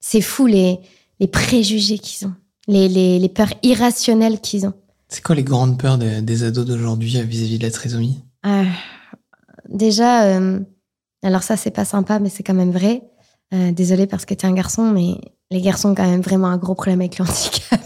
[0.00, 0.78] C'est fou les,
[1.20, 2.34] les préjugés qu'ils ont.
[2.68, 4.74] Les, les, les peurs irrationnelles qu'ils ont.
[5.08, 8.20] C'est quoi les grandes peurs de- des ados d'aujourd'hui vis-à-vis de la trisomie?
[8.46, 8.64] Euh,
[9.68, 10.60] déjà, euh,
[11.22, 13.02] alors ça, c'est pas sympa, mais c'est quand même vrai.
[13.54, 15.16] Euh, désolée parce que tu es un garçon, mais
[15.50, 17.80] les garçons ont quand même vraiment un gros problème avec le handicap.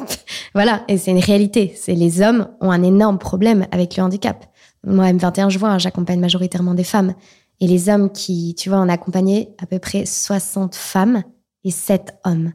[0.55, 1.75] voilà, et c'est une réalité.
[1.77, 4.47] C'est les hommes ont un énorme problème avec le handicap.
[4.85, 7.15] Moi, M21, je vois, hein, j'accompagne majoritairement des femmes.
[7.61, 11.23] Et les hommes qui, tu vois, on a accompagné à peu près 60 femmes
[11.65, 12.53] et 7 hommes.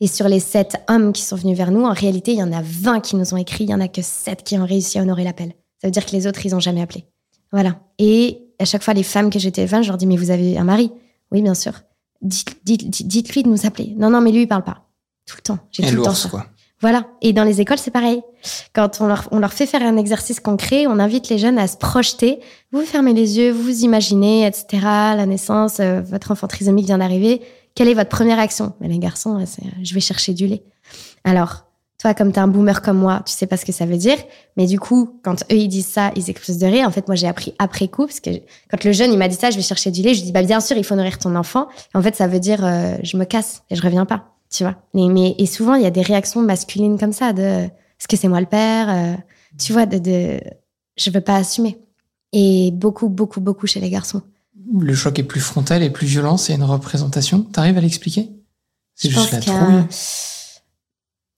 [0.00, 2.52] Et sur les 7 hommes qui sont venus vers nous, en réalité, il y en
[2.52, 4.98] a 20 qui nous ont écrit, il y en a que 7 qui ont réussi
[4.98, 5.52] à honorer l'appel.
[5.80, 7.04] Ça veut dire que les autres, ils ont jamais appelé.
[7.52, 7.80] Voilà.
[7.98, 10.56] Et à chaque fois, les femmes que je téléphone, je leur dis, mais vous avez
[10.58, 10.90] un mari?
[11.32, 11.72] Oui, bien sûr.
[12.22, 13.94] Dites- dites- dites- Dites-lui de nous appeler.
[13.98, 14.82] Non, non, mais lui, il parle pas.
[15.26, 15.58] Tout le temps.
[15.70, 16.28] J'ai tout le temps ça.
[16.28, 16.46] quoi.
[16.80, 17.06] Voilà.
[17.22, 18.22] Et dans les écoles, c'est pareil.
[18.74, 21.66] Quand on leur, on leur fait faire un exercice concret, on invite les jeunes à
[21.68, 22.40] se projeter.
[22.72, 24.66] Vous fermez les yeux, vous vous imaginez, etc.
[24.82, 27.42] La naissance, euh, votre enfant trisomique vient d'arriver.
[27.74, 28.72] Quelle est votre première action?
[28.80, 30.62] Mais les garçons, c'est, euh, je vais chercher du lait.
[31.24, 31.66] Alors,
[32.00, 34.16] toi, comme t'es un boomer comme moi, tu sais pas ce que ça veut dire.
[34.56, 36.86] Mais du coup, quand eux, ils disent ça, ils explosent de rire.
[36.88, 38.30] En fait, moi, j'ai appris après coup, parce que
[38.70, 40.32] quand le jeune, il m'a dit ça, je vais chercher du lait, je lui dis,
[40.32, 41.68] bah, bien sûr, il faut nourrir ton enfant.
[41.94, 44.34] Et en fait, ça veut dire, euh, je me casse et je reviens pas.
[44.50, 44.76] tu vois.
[44.94, 48.16] Mais, mais- et souvent, il y a des réactions masculines comme ça, de est-ce que
[48.16, 49.14] c'est moi le père euh,
[49.58, 50.40] Tu vois, de, de
[50.96, 51.78] je veux pas assumer.
[52.32, 54.22] Et beaucoup, beaucoup, beaucoup chez les garçons.
[54.80, 57.42] Le choc est plus frontal et plus violent, c'est une représentation.
[57.42, 58.30] T'arrives à l'expliquer?
[58.94, 59.84] C'est juste la a trouille.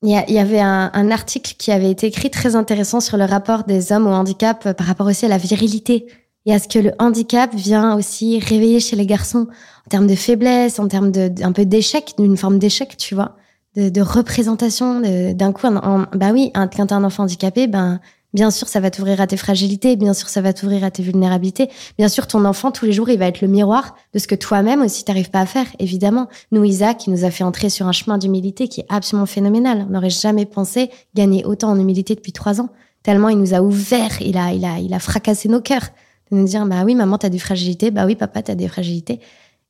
[0.04, 3.62] Il y, avait un, un article qui avait été écrit très intéressant sur le rapport
[3.62, 6.06] des hommes au handicap euh, par rapport aussi à la virilité
[6.44, 9.46] et à ce que le handicap vient aussi réveiller chez les garçons
[9.86, 13.36] en termes de faiblesse, en termes de, d'un peu d'échec, d'une forme d'échec, tu vois,
[13.76, 15.00] de, représentation.
[15.34, 18.00] d'un coup, un- un- bah oui, un, quand t'as un enfant handicapé, ben
[18.32, 21.02] bien sûr, ça va t'ouvrir à tes fragilités, bien sûr, ça va t'ouvrir à tes
[21.02, 21.68] vulnérabilités.
[21.98, 24.34] Bien sûr, ton enfant, tous les jours, il va être le miroir de ce que
[24.34, 26.28] toi-même aussi t'arrives pas à faire, évidemment.
[26.50, 29.86] Nous, Isaac, il nous a fait entrer sur un chemin d'humilité qui est absolument phénoménal.
[29.88, 32.70] On n'aurait jamais pensé gagner autant en humilité depuis trois ans.
[33.02, 35.88] Tellement il nous a ouvert, il a, il a, il a fracassé nos cœurs.
[36.30, 39.20] De nous dire, bah oui, maman, t'as des fragilités, bah oui, papa, t'as des fragilités.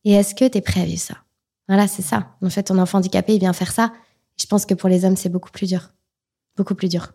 [0.05, 1.16] Et est-ce que t'es prêt à vivre ça?
[1.68, 2.29] Voilà, c'est ça.
[2.42, 3.92] En fait, ton enfant handicapé, il vient faire ça.
[4.37, 5.90] Je pense que pour les hommes, c'est beaucoup plus dur.
[6.57, 7.12] Beaucoup plus dur.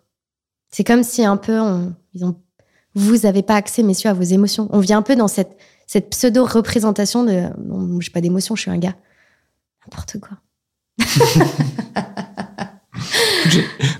[0.69, 2.35] C'est comme si un peu, on, ils ont,
[2.95, 4.67] vous avez pas accès, messieurs, à vos émotions.
[4.71, 8.71] On vient un peu dans cette, cette pseudo-représentation de, non, j'ai pas d'émotion, je suis
[8.71, 8.95] un gars.
[9.85, 10.37] N'importe quoi.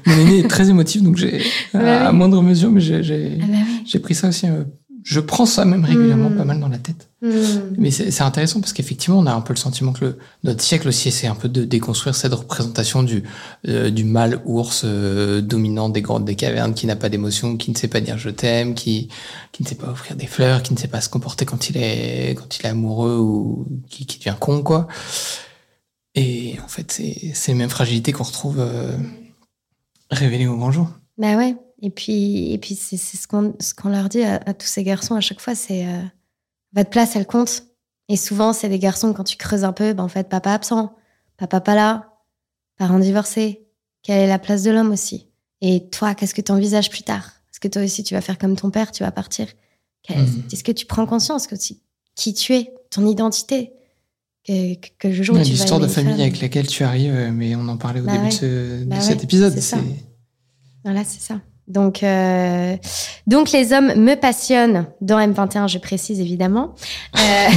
[0.06, 1.42] Mon aîné est très émotif, donc j'ai,
[1.74, 2.18] Bah à oui.
[2.18, 3.58] moindre mesure, mais j'ai, Ah bah
[3.94, 4.00] oui.
[4.00, 4.48] pris ça aussi.
[5.04, 6.38] Je prends ça même régulièrement, Mm.
[6.38, 7.10] pas mal dans la tête.
[7.22, 7.30] Hmm.
[7.78, 10.88] Mais c'est intéressant parce qu'effectivement, on a un peu le sentiment que le, notre siècle
[10.88, 13.24] aussi essaie un peu de déconstruire cette représentation du,
[13.68, 17.72] euh, du mâle ours euh, dominant des grottes des cavernes, qui n'a pas d'émotion, qui
[17.72, 19.08] ne sait pas dire je t'aime, qui,
[19.52, 21.78] qui ne sait pas offrir des fleurs, qui ne sait pas se comporter quand il
[21.78, 24.88] est, quand il est amoureux ou qui, qui devient con, quoi.
[26.14, 28.96] Et en fait, c'est c'est les mêmes fragilités qu'on retrouve euh,
[30.12, 30.90] révélées au grand jour.
[31.18, 31.56] Bah ouais.
[31.82, 34.84] Et puis, et puis c'est ce qu'on ce qu'on leur dit à, à tous ces
[34.84, 36.02] garçons à chaque fois, c'est euh,
[36.74, 37.64] votre place, elle compte.
[38.10, 40.96] Et souvent, c'est des garçons, quand tu creuses un peu, ben en fait, papa absent,
[41.38, 42.14] papa pas là,
[42.78, 43.64] parents divorcés.
[44.02, 45.28] Quelle est la place de l'homme aussi?
[45.62, 47.32] Et toi, qu'est-ce que tu envisages plus tard?
[47.52, 49.48] Est-ce que toi aussi, tu vas faire comme ton père, tu vas partir?
[50.10, 50.44] Mhm.
[50.52, 51.56] Est-ce que tu prends conscience que
[52.16, 53.74] qui tu es, ton identité
[54.46, 57.56] que, que, le jour où tu L'histoire de famille avec laquelle tu arrives, euh, mais
[57.58, 58.30] on en parlait au Bah début ouais.
[58.30, 59.54] de, ce- de Bah cet épisode.
[59.54, 59.78] c'est ça.
[59.78, 60.06] c'est-
[60.86, 61.42] Voilà, c'est ça.
[61.68, 62.78] Donc, euh,
[63.28, 66.74] donc les hommes me passionnent dans M21, je précise évidemment.
[67.18, 67.50] Euh,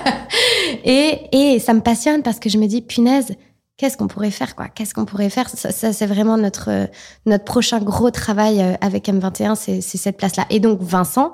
[0.84, 3.36] et, et ça me passionne parce que je me dis, punaise,
[3.78, 4.68] qu'est-ce qu'on pourrait faire quoi?
[4.68, 5.48] Qu'est-ce qu'on pourrait faire?
[5.48, 6.86] Ça, ça, c'est vraiment notre euh,
[7.24, 10.44] notre prochain gros travail euh, avec M21, c'est c'est cette place-là.
[10.50, 11.32] Et donc Vincent,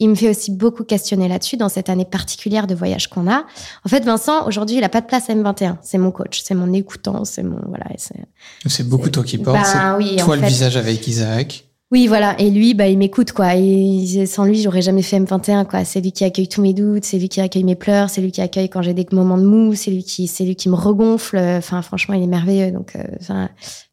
[0.00, 3.44] il me fait aussi beaucoup questionner là-dessus dans cette année particulière de voyage qu'on a.
[3.84, 5.76] En fait, Vincent, aujourd'hui, il a pas de place à M21.
[5.82, 7.84] C'est mon coach, c'est mon écoutant, c'est mon voilà.
[7.96, 9.58] c'est- beaucoup toi qui portes.
[9.74, 10.48] Ben oui, en toi le fait.
[10.48, 11.66] visage avec Isaac.
[11.92, 12.38] Oui, voilà.
[12.40, 13.56] Et lui, bah, il m'écoute, quoi.
[13.56, 15.84] Et sans lui, j'aurais jamais fait M21, quoi.
[15.84, 18.30] C'est lui qui accueille tous mes doutes, c'est lui qui accueille mes pleurs, c'est lui
[18.30, 20.76] qui accueille quand j'ai des moments de mou, c'est lui qui, c'est lui qui me
[20.76, 21.36] regonfle.
[21.36, 22.70] Enfin, franchement, il est merveilleux.
[22.70, 23.48] Donc, euh,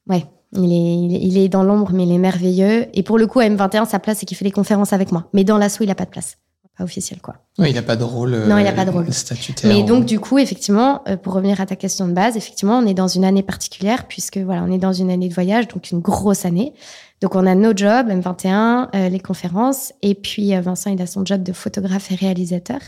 [0.07, 0.25] ouais.
[0.53, 2.87] Il est, il dans l'ombre, mais il est merveilleux.
[2.93, 5.27] Et pour le coup, à M21, sa place, c'est qu'il fait des conférences avec moi.
[5.33, 6.37] Mais dans l'assaut, il a pas de place.
[6.77, 7.37] Pas officiel, quoi.
[7.57, 8.33] Ouais, il a pas de rôle.
[8.35, 9.11] euh, Non, il a pas de rôle.
[9.11, 9.69] Statutaire.
[9.73, 12.85] Mais donc, du coup, effectivement, euh, pour revenir à ta question de base, effectivement, on
[12.85, 15.89] est dans une année particulière puisque voilà, on est dans une année de voyage, donc
[15.91, 16.73] une grosse année.
[17.19, 21.07] Donc, on a nos jobs, M21, euh, les conférences, et puis euh, Vincent, il a
[21.07, 22.79] son job de photographe et réalisateur.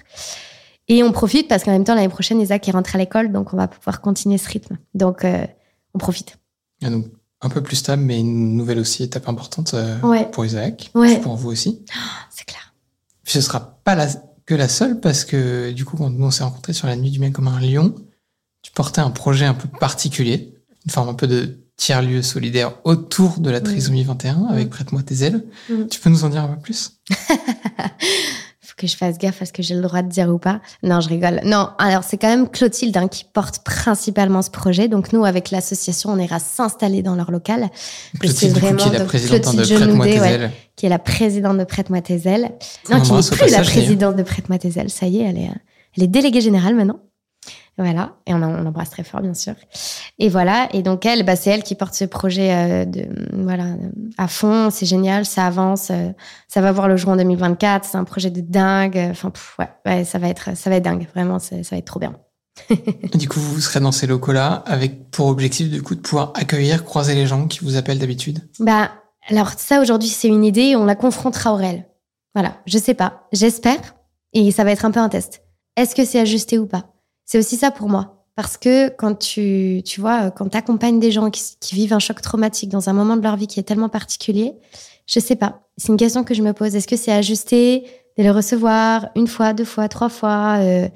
[0.88, 3.54] Et on profite parce qu'en même temps, l'année prochaine, Isaac il rentre à l'école, donc
[3.54, 4.78] on va pouvoir continuer ce rythme.
[4.93, 5.45] Donc, euh,
[5.95, 6.38] on profite.
[6.84, 7.06] Ah, donc,
[7.41, 10.30] un peu plus stable, mais une nouvelle aussi étape importante euh, Ouais.
[10.32, 11.19] pour Isaac, Ouais.
[11.21, 11.84] pour vous aussi.
[12.32, 12.73] C'est clair.
[13.23, 14.08] Puis ce sera pas la,
[14.45, 17.12] que la seule parce que du coup, quand nous on s'est rencontrés sur la nuit
[17.12, 17.95] du bien commun à Lyon,
[18.62, 20.54] tu portais un projet un peu particulier,
[20.86, 24.69] une forme un peu de tiers-lieu solidaire autour de la trisomie 21 avec Mm.
[24.69, 25.45] Prête-moi tes ailes.
[25.69, 25.88] Mm.
[25.89, 26.99] Tu peux nous en dire un peu plus?
[28.79, 30.61] que je fasse gaffe à ce que j'ai le droit de dire ou pas.
[30.81, 31.41] Non, je rigole.
[31.43, 34.87] Non, alors c'est quand même Clotilde hein, qui porte principalement ce projet.
[34.87, 37.69] Donc nous, avec l'association, on ira s'installer dans leur local,
[38.19, 40.89] Clotilde, du coup, qui est la présidente hein, de Clotilde Prête-moi tes ouais, qui est
[40.89, 42.51] la présidente de Prête-moi tes ailes.
[42.89, 44.89] Non, qui n'est plus la présidente de Prête-moi tes ailes.
[44.89, 47.01] Ça y est, elle est, euh, elle est déléguée générale maintenant.
[47.79, 49.53] Voilà, et on, l'embrasse très fort, bien sûr.
[50.19, 53.67] Et voilà, et donc elle, bah, c'est elle qui porte ce projet euh, de, voilà,
[54.17, 54.69] à fond.
[54.69, 56.09] C'est génial, ça avance, euh,
[56.49, 57.85] ça va voir le jour en 2024.
[57.85, 58.97] C'est un projet de dingue.
[59.09, 61.07] Enfin, pff, ouais, ouais, ça va être, ça va être dingue.
[61.15, 62.17] Vraiment, ça va être trop bien.
[63.13, 66.83] Du coup, vous serez dans ces locaux-là avec pour objectif du coup de pouvoir accueillir,
[66.83, 68.39] croiser les gens qui vous appellent d'habitude?
[68.59, 68.91] Bah,
[69.29, 70.75] alors ça aujourd'hui, c'est une idée.
[70.75, 71.87] On la confrontera au réel.
[72.35, 73.27] Voilà, je sais pas.
[73.31, 73.95] J'espère,
[74.33, 75.43] et ça va être un peu un test.
[75.77, 76.91] Est-ce que c'est ajusté ou pas?
[77.31, 78.25] C'est aussi ça pour moi.
[78.35, 82.19] Parce que quand tu, tu vois, quand tu accompagnes des gens qui, vivent un choc
[82.21, 84.55] traumatique dans un moment de leur vie qui est tellement particulier,
[85.05, 85.61] je sais pas.
[85.77, 86.75] C'est une question que je me pose.
[86.75, 87.85] Est-ce que c'est ajusté
[88.17, 90.89] de le recevoir une fois, deux fois, trois fois euh,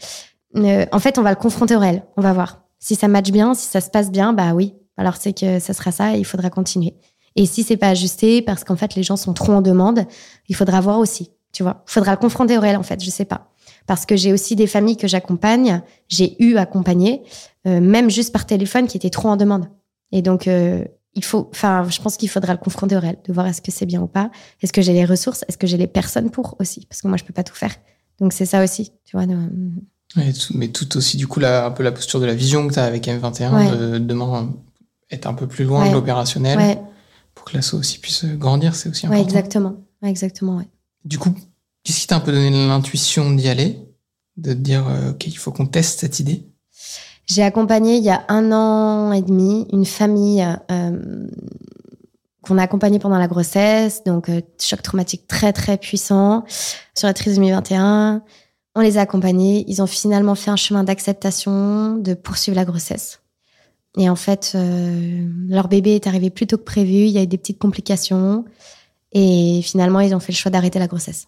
[0.55, 2.03] euh, En fait, on va le confronter au réel.
[2.17, 2.63] On va voir.
[2.79, 4.73] Si ça match bien, si ça se passe bien, bah oui.
[4.97, 6.95] Alors c'est que ça sera ça et il faudra continuer.
[7.35, 10.07] Et si c'est pas ajusté parce qu'en fait les gens sont trop en demande,
[10.49, 11.29] il faudra voir aussi.
[11.51, 13.03] Tu vois, il faudra le confronter au réel en fait.
[13.03, 13.52] Je sais pas
[13.85, 17.23] parce que j'ai aussi des familles que j'accompagne, j'ai eu accompagné,
[17.67, 19.67] euh, même juste par téléphone, qui étaient trop en demande.
[20.11, 20.83] Et donc, euh,
[21.15, 23.71] il faut, enfin, je pense qu'il faudra le confronter au réel, de voir est-ce que
[23.71, 26.55] c'est bien ou pas, est-ce que j'ai les ressources, est-ce que j'ai les personnes pour
[26.59, 27.75] aussi, parce que moi je peux pas tout faire.
[28.19, 29.25] Donc c'est ça aussi, tu vois.
[30.53, 32.85] mais tout aussi, du coup, un peu la posture de la vision que tu as
[32.85, 34.53] avec M21, de demain
[35.11, 36.79] être un peu plus loin de l'opérationnel,
[37.35, 39.23] pour que l'assaut aussi puisse grandir, c'est aussi important.
[39.23, 40.67] exactement, exactement, ouais.
[41.05, 41.33] Du coup,
[41.83, 43.77] Qu'est-ce qui t'a un peu donné l'intuition d'y aller
[44.37, 46.45] De te dire, euh, OK, il faut qu'on teste cette idée?
[47.25, 51.27] J'ai accompagné il y a un an et demi une famille euh,
[52.41, 56.43] qu'on a accompagnée pendant la grossesse, donc euh, choc traumatique très très puissant
[56.95, 58.23] sur la trisomie 21.
[58.75, 63.21] On les a accompagnés, ils ont finalement fait un chemin d'acceptation, de poursuivre la grossesse.
[63.97, 64.57] Et en fait,
[65.47, 68.43] leur bébé est arrivé plus tôt que prévu, il y a eu des petites complications,
[69.11, 71.27] et finalement, ils ont fait le choix d'arrêter la grossesse.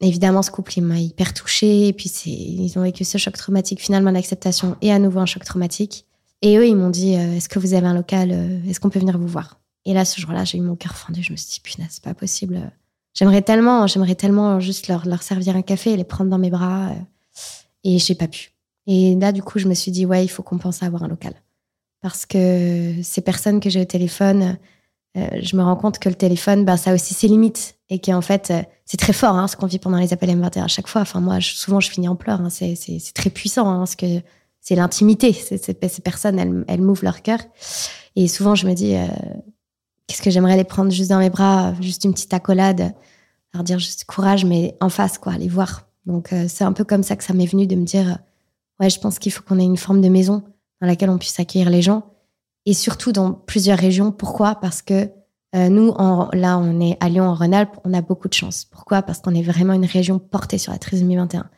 [0.00, 1.88] Évidemment, ce couple, il m'a hyper touchée.
[1.88, 5.44] Et puis, ils ont vécu ce choc traumatique, finalement, d'acceptation et à nouveau un choc
[5.44, 6.06] traumatique.
[6.42, 8.90] Et eux, ils m'ont dit euh, Est-ce que vous avez un local euh, Est-ce qu'on
[8.90, 9.58] peut venir vous voir?
[9.86, 11.22] Et là, ce jour-là, j'ai eu mon cœur fendu.
[11.22, 12.70] Je me suis dit Punaise, c'est pas possible.
[13.14, 16.50] J'aimerais tellement, j'aimerais tellement juste leur, leur servir un café et les prendre dans mes
[16.50, 16.90] bras.
[16.90, 16.94] Euh,
[17.84, 18.50] et j'ai pas pu.
[18.86, 21.04] Et là, du coup, je me suis dit Ouais, il faut qu'on pense à avoir
[21.04, 21.32] un local.
[22.02, 24.58] Parce que ces personnes que j'ai au téléphone,
[25.16, 27.74] je me rends compte que le téléphone, ben, ça a aussi ses limites.
[27.88, 28.52] Et qu'en fait,
[28.84, 31.02] c'est très fort hein, ce qu'on vit pendant les appels M21 à chaque fois.
[31.02, 32.40] Enfin, moi, souvent, je finis en pleurs.
[32.40, 32.50] Hein.
[32.50, 32.76] C'est
[33.14, 34.20] très puissant, hein, que
[34.60, 35.32] c'est l'intimité.
[35.32, 37.38] Ces personnes, elles, elles m'ouvrent leur cœur.
[38.16, 39.06] Et souvent, je me dis, euh,
[40.06, 42.94] qu'est-ce que j'aimerais les prendre juste dans mes bras, juste une petite accolade,
[43.54, 45.86] leur dire juste courage, mais en face, quoi, les voir.
[46.06, 48.16] Donc, euh, c'est un peu comme ça que ça m'est venu de me dire, euh,
[48.80, 50.42] ouais, je pense qu'il faut qu'on ait une forme de maison
[50.80, 52.15] dans laquelle on puisse accueillir les gens.
[52.66, 54.12] Et surtout dans plusieurs régions.
[54.12, 54.56] Pourquoi?
[54.56, 55.08] Parce que
[55.54, 55.94] euh, nous,
[56.32, 58.64] là, on est à Lyon, en Rhône-Alpes, on a beaucoup de chance.
[58.64, 59.02] Pourquoi?
[59.02, 61.48] Parce qu'on est vraiment une région portée sur la trisomie 21.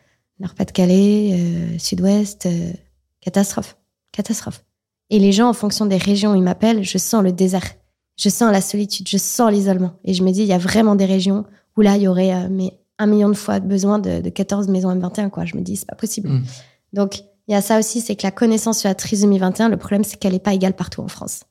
[0.40, 2.72] Nord-Pas-de-Calais, euh, Sud-Ouest, euh,
[3.20, 3.76] catastrophe,
[4.12, 4.64] catastrophe.
[5.10, 7.74] Et les gens, en fonction des régions où ils m'appellent, je sens le désert,
[8.16, 9.94] je sens la solitude, je sens l'isolement.
[10.04, 11.44] Et je me dis, il y a vraiment des régions
[11.76, 15.30] où là, il y aurait mais un million de fois besoin de, 14 maisons M21.
[15.30, 15.44] Quoi.
[15.44, 16.28] Je me dis, c'est pas possible.
[16.28, 16.44] Mm.
[16.92, 19.78] Donc, il y a ça aussi, c'est que la connaissance sur la trisomie 21, le
[19.78, 21.44] problème, c'est qu'elle n'est pas égale partout en France.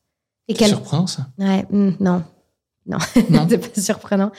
[0.48, 2.24] C'est surprenant, ça Ouais, mm, non.
[2.86, 2.98] Non,
[3.50, 4.32] c'est pas surprenant.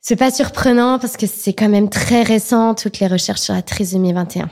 [0.00, 3.62] C'est pas surprenant parce que c'est quand même très récent, toutes les recherches sur la
[3.62, 4.50] trisomie 21.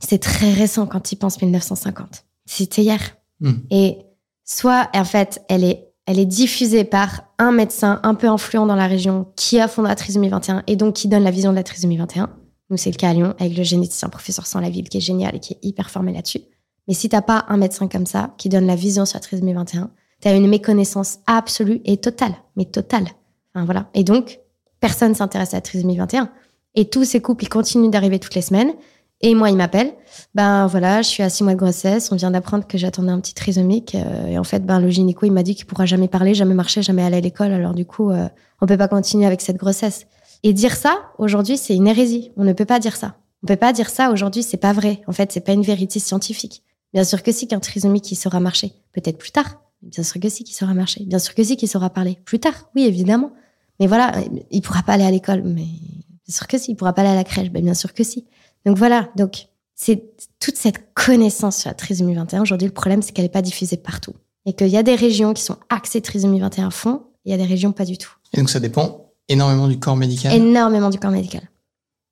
[0.00, 2.24] C'est très récent quand ils pensent 1950.
[2.44, 3.16] C'était hier.
[3.40, 3.54] Hmm.
[3.70, 3.98] Et
[4.44, 8.76] soit, en fait, elle est, elle est diffusée par un médecin un peu influent dans
[8.76, 11.56] la région qui a fondé la trisomie 21 et donc qui donne la vision de
[11.56, 12.30] la trisomie 21.
[12.70, 15.02] Nous, c'est le cas à Lyon avec le généticien professeur sans la ville qui est
[15.02, 16.42] génial et qui est hyper formé là-dessus.
[16.86, 19.52] Mais si t'as pas un médecin comme ça qui donne la vision sur la trisomie
[19.52, 23.06] 21, tu as une méconnaissance absolue et totale, mais totale.
[23.54, 23.88] Enfin, voilà.
[23.94, 24.40] Et donc,
[24.80, 26.30] personne s'intéresse à la trisomie 21.
[26.74, 28.72] Et tous ces couples, ils continuent d'arriver toutes les semaines.
[29.20, 29.94] Et moi, ils m'appellent.
[30.34, 32.12] Ben voilà, je suis à six mois de grossesse.
[32.12, 33.94] On vient d'apprendre que j'attendais un petit trisomique.
[33.96, 36.54] Euh, et en fait, ben, le gynéco, il m'a dit qu'il pourra jamais parler, jamais
[36.54, 37.52] marcher, jamais aller à l'école.
[37.52, 38.28] Alors du coup, euh,
[38.60, 40.06] on peut pas continuer avec cette grossesse.
[40.42, 42.32] Et dire ça, aujourd'hui, c'est une hérésie.
[42.36, 43.16] On ne peut pas dire ça.
[43.42, 45.02] On peut pas dire ça aujourd'hui, c'est pas vrai.
[45.06, 46.62] En fait, c'est pas une vérité scientifique.
[46.92, 48.72] Bien sûr que si, qu'un trisomique, il saura marcher.
[48.92, 49.60] Peut-être plus tard.
[49.82, 51.04] Bien sûr que si, qu'il saura marcher.
[51.04, 52.18] Bien sûr que si, qu'il saura parler.
[52.24, 53.32] Plus tard, oui, évidemment.
[53.78, 54.12] Mais voilà,
[54.50, 55.42] il pourra pas aller à l'école.
[55.44, 56.72] Mais bien sûr que si.
[56.72, 57.50] Il pourra pas aller à la crèche.
[57.50, 58.26] Ben, bien sûr que si.
[58.64, 59.10] Donc voilà.
[59.16, 60.02] Donc, c'est
[60.40, 62.42] toute cette connaissance sur la trisomie 21.
[62.42, 64.14] Aujourd'hui, le problème, c'est qu'elle n'est pas diffusée partout.
[64.46, 67.02] Et qu'il y a des régions qui sont axées trisomie 21 à fond.
[67.24, 68.10] Il y a des régions pas du tout.
[68.32, 70.32] Et donc, ça dépend énormément du corps médical.
[70.32, 71.42] Énormément du corps médical.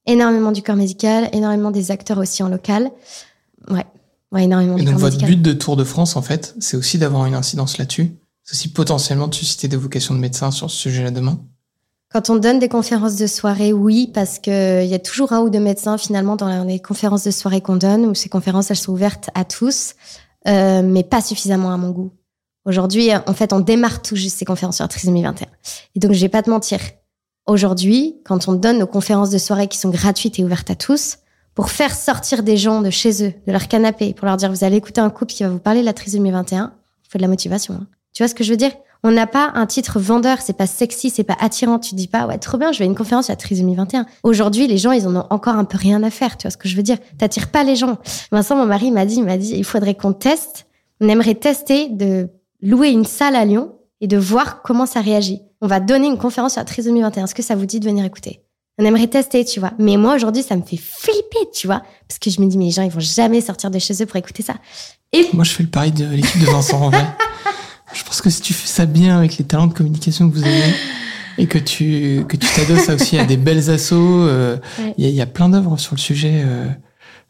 [0.06, 1.28] Énormément du corps médical.
[1.32, 2.90] Énormément des acteurs aussi en local.
[3.70, 3.84] Ouais.
[4.32, 4.76] Ouais, énormément.
[4.76, 7.78] Et donc votre but de Tour de France, en fait, c'est aussi d'avoir une incidence
[7.78, 8.16] là-dessus.
[8.42, 11.38] C'est aussi potentiellement de susciter des vocations de médecins sur ce sujet-là demain.
[12.12, 15.50] Quand on donne des conférences de soirée, oui, parce qu'il y a toujours un ou
[15.50, 18.92] deux médecins finalement dans les conférences de soirée qu'on donne, où ces conférences, elles sont
[18.92, 19.94] ouvertes à tous,
[20.46, 22.12] euh, mais pas suffisamment à mon goût.
[22.64, 25.46] Aujourd'hui, en fait, on démarre tout juste ces conférences sur la trisomie 21.
[25.94, 26.80] Et donc, je vais pas te mentir.
[27.46, 31.18] Aujourd'hui, quand on donne nos conférences de soirée qui sont gratuites et ouvertes à tous,
[31.54, 34.64] pour faire sortir des gens de chez eux, de leur canapé, pour leur dire vous
[34.64, 36.72] allez écouter un couple qui va vous parler de la trisomie 21,
[37.04, 37.74] il faut de la motivation.
[37.74, 37.86] Hein.
[38.12, 38.72] Tu vois ce que je veux dire?
[39.04, 41.78] On n'a pas un titre vendeur, c'est pas sexy, c'est pas attirant.
[41.78, 44.06] Tu dis pas ouais trop bien, je vais à une conférence sur la trisomie 21.
[44.24, 46.36] Aujourd'hui, les gens ils en ont encore un peu rien à faire.
[46.36, 46.98] Tu vois ce que je veux dire?
[47.16, 47.98] T'attires pas les gens.
[48.32, 50.66] Vincent, mon mari m'a dit, il m'a dit il faudrait qu'on teste.
[51.00, 52.28] On aimerait tester de
[52.60, 55.42] louer une salle à Lyon et de voir comment ça réagit.
[55.62, 57.24] On va donner une conférence sur la trisomie 21.
[57.24, 58.40] Est-ce que ça vous dit de venir écouter?
[58.78, 59.72] On aimerait tester, tu vois.
[59.78, 61.82] Mais moi, aujourd'hui, ça me fait flipper, tu vois.
[62.08, 64.06] Parce que je me dis, mais les gens, ils vont jamais sortir de chez eux
[64.06, 64.54] pour écouter ça.
[65.12, 67.06] Et Moi, je fais le pari de l'équipe de Vincent en vrai.
[67.94, 70.44] Je pense que si tu fais ça bien avec les talents de communication que vous
[70.44, 70.74] avez
[71.38, 74.94] et que tu que tu t'adosses aussi à des belles assos, euh, il Ouais.
[74.98, 76.42] y, a, il y a plein d'œuvres sur le sujet.
[76.44, 76.66] euh,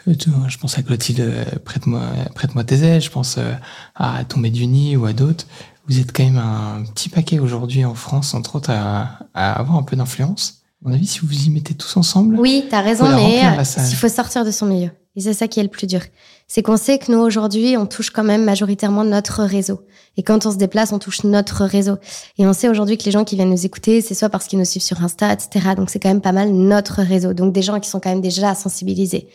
[0.07, 2.03] je pense à Clotilde, euh, prête-moi
[2.35, 3.01] prête-moi tes ailes.
[3.01, 3.53] Je pense euh,
[3.95, 5.47] à Tomber du Nid ou à d'autres.
[5.89, 9.79] Vous êtes quand même un petit paquet aujourd'hui en France, entre autres, à, à avoir
[9.79, 10.63] un peu d'influence.
[10.85, 13.63] À mon avis, si vous vous y mettez tous ensemble, Oui, t'as raison, mais euh,
[13.89, 14.91] il faut sortir de son milieu.
[15.17, 16.01] Et c'est ça qui est le plus dur.
[16.47, 19.81] C'est qu'on sait que nous, aujourd'hui, on touche quand même majoritairement notre réseau.
[20.19, 21.97] Et quand on se déplace, on touche notre réseau.
[22.37, 24.59] Et on sait aujourd'hui que les gens qui viennent nous écouter, c'est soit parce qu'ils
[24.59, 25.75] nous suivent sur Insta, etc.
[25.75, 27.33] Donc c'est quand même pas mal notre réseau.
[27.33, 29.29] Donc des gens qui sont quand même déjà sensibilisés.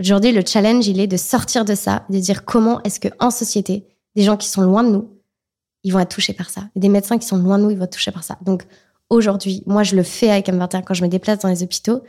[0.00, 3.30] Aujourd'hui, le challenge, il est de sortir de ça, de dire comment est-ce que en
[3.30, 5.08] société, des gens qui sont loin de nous,
[5.84, 6.62] ils vont être touchés par ça.
[6.74, 8.36] Des médecins qui sont loin de nous, ils vont être touchés par ça.
[8.42, 8.64] Donc
[9.08, 12.02] aujourd'hui, moi, je le fais avec M21 quand je me déplace dans les hôpitaux.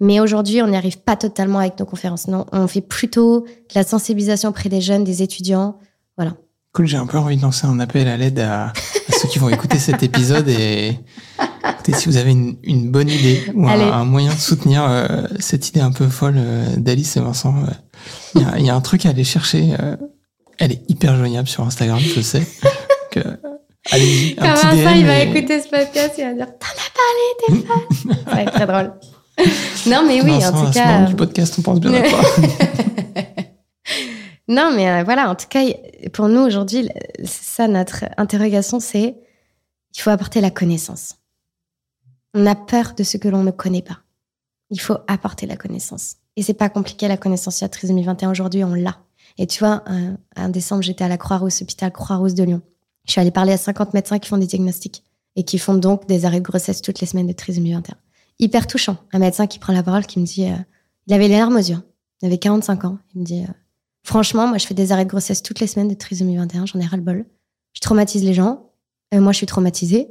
[0.00, 2.28] Mais aujourd'hui, on n'y arrive pas totalement avec nos conférences.
[2.28, 5.78] Non, on fait plutôt de la sensibilisation auprès des jeunes, des étudiants.
[6.16, 6.34] Voilà.
[6.72, 8.72] Cool, j'ai un peu envie de lancer un appel à l'aide à, à
[9.20, 10.98] ceux qui vont écouter cet épisode et
[11.84, 13.84] écoutez, si vous avez une, une bonne idée ou un, Allez.
[13.84, 17.70] un moyen de soutenir euh, cette idée un peu folle euh, d'Alice et Vincent, euh,
[18.34, 19.74] il y, a, il y a un truc à aller chercher.
[20.58, 22.42] elle est hyper joignable sur Instagram, je sais.
[23.10, 23.20] Que,
[23.92, 25.08] allez-y, un petit DM
[25.50, 28.66] et- ce podcast, il va dire T'en as parlé, t'es folle Ça va être très
[28.66, 28.92] drôle.
[29.86, 31.02] Non, mais oui, Vincent, en tout cas.
[31.04, 32.20] du podcast, on pense bien à toi.
[34.46, 35.62] Non, mais euh, voilà, en tout cas,
[36.12, 36.90] pour nous aujourd'hui,
[37.24, 39.16] ça notre interrogation, c'est
[39.96, 41.14] il faut apporter la connaissance.
[42.34, 44.00] On a peur de ce que l'on ne connaît pas.
[44.70, 46.16] Il faut apporter la connaissance.
[46.36, 48.98] Et c'est pas compliqué, la connaissance sur la trisomie 21 aujourd'hui, on l'a.
[49.38, 52.62] Et tu vois, un, un décembre, j'étais à la Croix-Rousse, hôpital Croix-Rousse de Lyon.
[53.04, 55.04] Je suis allée parler à 50 médecins qui font des diagnostics
[55.36, 57.94] et qui font donc des arrêts de grossesse toutes les semaines de trisomie 21.
[58.38, 58.96] Hyper touchant.
[59.12, 60.56] Un médecin qui prend la parole, qui me dit, euh,
[61.06, 61.78] il avait les larmes aux yeux.
[62.22, 62.98] Il avait 45 ans.
[63.14, 63.52] Il me dit, euh,
[64.02, 66.66] Franchement, moi, je fais des arrêts de grossesse toutes les semaines de trisomie 21.
[66.66, 67.24] J'en ai ras-le-bol.
[67.72, 68.70] Je traumatise les gens.
[69.14, 70.08] Euh, moi, je suis traumatisée.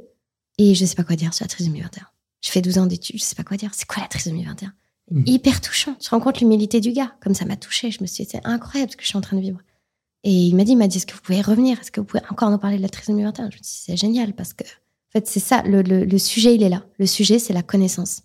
[0.58, 2.06] Et je sais pas quoi dire sur la trisomie 21.
[2.44, 3.16] Je fais 12 ans d'études.
[3.18, 3.70] Je sais pas quoi dire.
[3.72, 4.72] C'est quoi la trisomie 21
[5.10, 5.24] Mhm.
[5.26, 5.94] Hyper touchant.
[6.00, 7.12] Tu te rends compte l'humilité du gars.
[7.22, 7.90] Comme ça m'a touchée.
[7.90, 9.58] Je me suis dit, c'est incroyable ce que je suis en train de vivre.
[10.22, 11.78] Et il m'a dit, il m'a dit, est-ce que vous pouvez revenir?
[11.78, 13.82] Est-ce que vous pouvez encore nous parler de la trisomie 21 Je me suis dit,
[13.86, 15.62] c'est génial parce que, en fait, c'est ça.
[15.62, 16.84] Le, le- le sujet, il est là.
[16.98, 18.22] Le sujet, c'est la connaissance.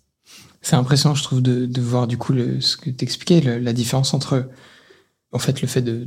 [0.62, 4.14] C'est impressionnant, je trouve, de, de voir du coup le, ce que t'expliquais, la différence
[4.14, 4.48] entre,
[5.32, 6.06] en fait, le fait de,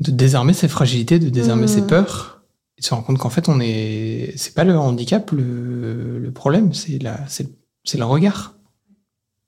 [0.00, 1.68] de désarmer ses fragilités, de désarmer Mhm.
[1.68, 2.39] ses peurs,
[2.80, 6.72] et de se rendre compte qu'en fait, on est, c'est pas le handicap le, problème,
[6.72, 7.46] c'est la, c'est,
[7.94, 8.54] le regard.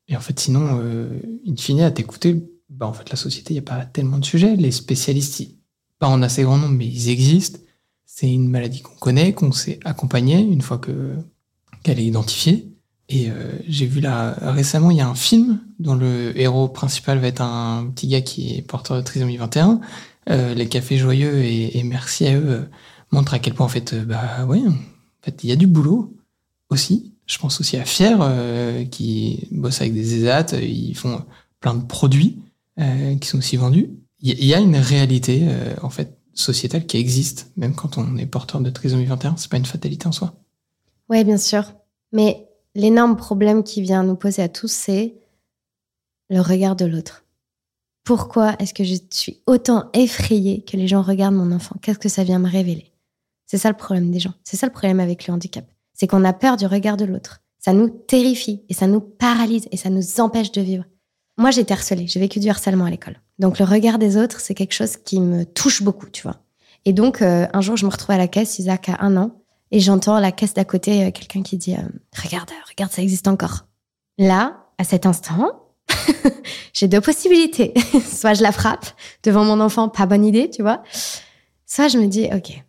[0.07, 1.09] Et en fait, sinon, euh,
[1.49, 4.25] in fine, à t'écouter, bah, en fait, la société, il n'y a pas tellement de
[4.27, 4.55] sujets.
[4.57, 5.57] Les spécialistes, ils-
[5.99, 7.59] pas en assez grand nombre, mais ils existent.
[8.05, 11.15] C'est une maladie qu'on connaît, qu'on sait accompagner une fois que,
[11.83, 12.69] qu'elle est identifiée.
[13.09, 17.19] Et euh, j'ai vu là récemment, il y a un film dont le héros principal
[17.19, 19.81] va être un petit gars qui est porteur de trisomie 21.
[20.29, 22.69] Euh, les cafés joyeux et, et merci à eux
[23.13, 24.61] montrent à quel point en fait, euh, bah ouais,
[25.43, 26.15] il y a du boulot
[26.71, 27.13] aussi.
[27.27, 31.25] Je pense aussi à Fier euh, qui bosse avec des ESAT, euh, ils font
[31.61, 32.39] plein de produits
[33.21, 33.91] qui sont aussi vendus.
[34.21, 35.47] Il y, a- une réalité
[35.83, 39.37] en fait sociétale qui existe même quand on est porteur de trisomie 21.
[39.37, 40.35] C'est pas une fatalité en soi.
[41.11, 41.65] Oui, bien sûr.
[42.13, 45.15] Mais l'énorme problème qui vient nous poser à tous, c'est
[46.31, 47.25] le regard de l'autre.
[48.05, 51.77] Pourquoi est-ce que je suis autant effrayée que les gens regardent mon enfant?
[51.83, 52.92] Qu'est-ce que ça vient me révéler?
[53.53, 54.33] C'est ça le problème des gens.
[54.45, 55.67] C'est ça le problème avec le handicap.
[55.93, 57.43] C'est qu'on a peur du regard de l'autre.
[57.59, 60.85] Ça nous terrifie et ça nous paralyse et ça nous empêche de vivre.
[61.37, 62.07] Moi, j'ai été harcelée.
[62.07, 63.21] J'ai vécu du harcèlement à l'école.
[63.39, 66.39] Donc, le regard des autres, c'est quelque chose qui me touche beaucoup, tu vois.
[66.87, 69.43] Et donc, euh, un jour, je me retrouve à la caisse, Isaac a un an,
[69.71, 71.83] et j'entends la caisse d'à côté euh, quelqu'un qui dit euh,
[72.25, 73.67] Regarde, regarde, ça existe encore.
[74.17, 75.69] Là, à cet instant,
[76.73, 77.75] j'ai deux possibilités.
[78.11, 78.87] soit je la frappe
[79.23, 80.83] devant mon enfant, pas bonne idée, tu vois.
[81.67, 82.65] Soit je me dis Ok,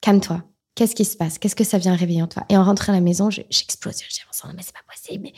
[0.00, 0.42] calme-toi.
[0.74, 1.38] Qu'est-ce qui se passe?
[1.38, 2.44] Qu'est-ce que ça vient réveiller en toi?
[2.48, 3.96] Et en rentrant à la maison, je- j'explose.
[4.02, 5.28] Je dis Vincent, non, mais c'est pas possible.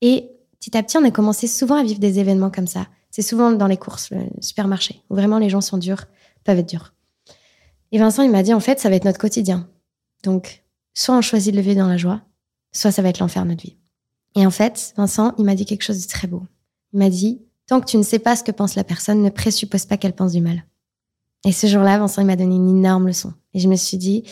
[0.00, 2.86] Et petit à petit, on a commencé souvent à vivre des événements comme ça.
[3.10, 6.04] C'est souvent dans les courses, le supermarché, où vraiment les gens sont durs,
[6.44, 6.94] peuvent être durs.
[7.92, 9.68] Et Vincent, il m'a dit, en fait, ça va être notre quotidien.
[10.24, 10.64] Donc,
[10.94, 12.22] soit on choisit de le vivre dans la joie,
[12.72, 13.76] soit ça va être l'enfer, notre vie.
[14.36, 16.42] Et en fait, Vincent, il m'a dit quelque chose de très beau.
[16.92, 19.30] Il m'a dit, tant que tu ne sais pas ce que pense la personne, ne
[19.30, 20.64] présuppose pas qu'elle pense du mal.
[21.44, 23.32] Et ce jour-là, Vincent, il m'a donné une énorme leçon.
[23.52, 24.24] Et je me suis dit,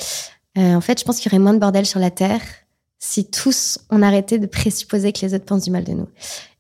[0.59, 2.41] euh, en fait, je pense qu'il y aurait moins de bordel sur la Terre
[2.99, 6.07] si tous on arrêtait de présupposer que les autres pensent du mal de nous.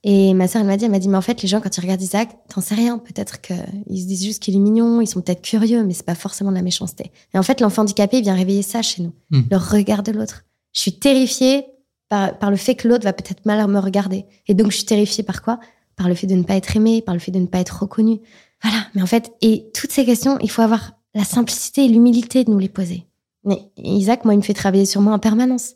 [0.02, 1.76] Et ma sœur, elle m'a dit, elle m'a dit, mais en fait, les gens, quand
[1.76, 2.98] ils regardent Isaac, t'en sais rien.
[2.98, 3.56] Peut-être qu'ils
[4.02, 6.56] se disent juste qu'il est mignon, ils sont peut-être curieux, mais c'est pas forcément de
[6.56, 7.12] la méchanceté.
[7.32, 9.42] Et en fait, l'enfant handicapé il vient réveiller ça chez nous, Mm.
[9.52, 10.44] le regard de l'autre.
[10.72, 11.66] Je suis terrifiée
[12.08, 14.26] par, par le fait que l'autre va peut-être mal me regarder.
[14.48, 15.60] Et donc, je suis terrifiée par quoi?
[15.94, 17.82] Par le fait de ne pas être aimée, par le fait de ne pas être
[17.82, 18.18] reconnue.
[18.62, 18.86] Voilà.
[18.94, 22.50] Mais en fait, et toutes ces questions, il faut avoir la simplicité et l'humilité de
[22.50, 23.06] nous les poser.
[23.44, 25.74] Mais Isaac, moi, il me fait travailler sur moi en permanence.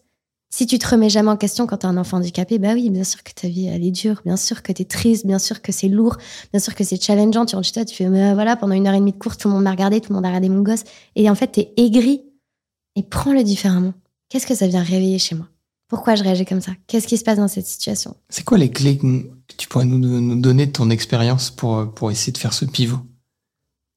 [0.49, 2.89] Si tu te remets jamais en question quand tu as un enfant handicapé, bah oui,
[2.89, 5.41] bien sûr que ta vie, elle est dure, bien sûr que tu es triste, bien
[5.41, 6.17] sûr que c'est lourd,
[6.53, 7.45] bien sûr que c'est challengeant.
[7.47, 9.39] Tu rentres chez toi, tu fais, mais voilà, pendant une heure et demie de course,
[9.39, 10.85] tout le monde m'a regardé, tout le monde a regardé mon gosse.
[11.17, 12.23] Et en fait, tu es aigri.
[12.95, 13.93] Et prends-le différemment.
[14.29, 15.49] Qu'est-ce que ça vient réveiller chez moi?
[15.89, 16.73] Pourquoi je réagis comme ça?
[16.87, 18.17] Qu'est-ce qui se passe dans cette situation?
[18.29, 22.11] C'est quoi les clés que tu pourrais nous, nous donner de ton expérience pour, pour
[22.11, 22.99] essayer de faire ce pivot?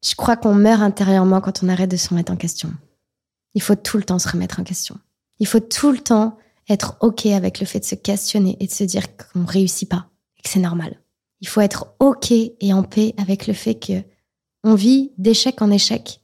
[0.05, 2.71] Je crois qu'on meurt intérieurement quand on arrête de se remettre en question.
[3.55, 4.97] Il faut tout le temps se remettre en question.
[5.39, 6.37] Il faut tout le temps
[6.69, 10.09] être OK avec le fait de se questionner et de se dire qu'on réussit pas
[10.37, 11.01] et que c'est normal.
[11.41, 14.03] Il faut être OK et en paix avec le fait que
[14.63, 16.21] on vit d'échec en échec.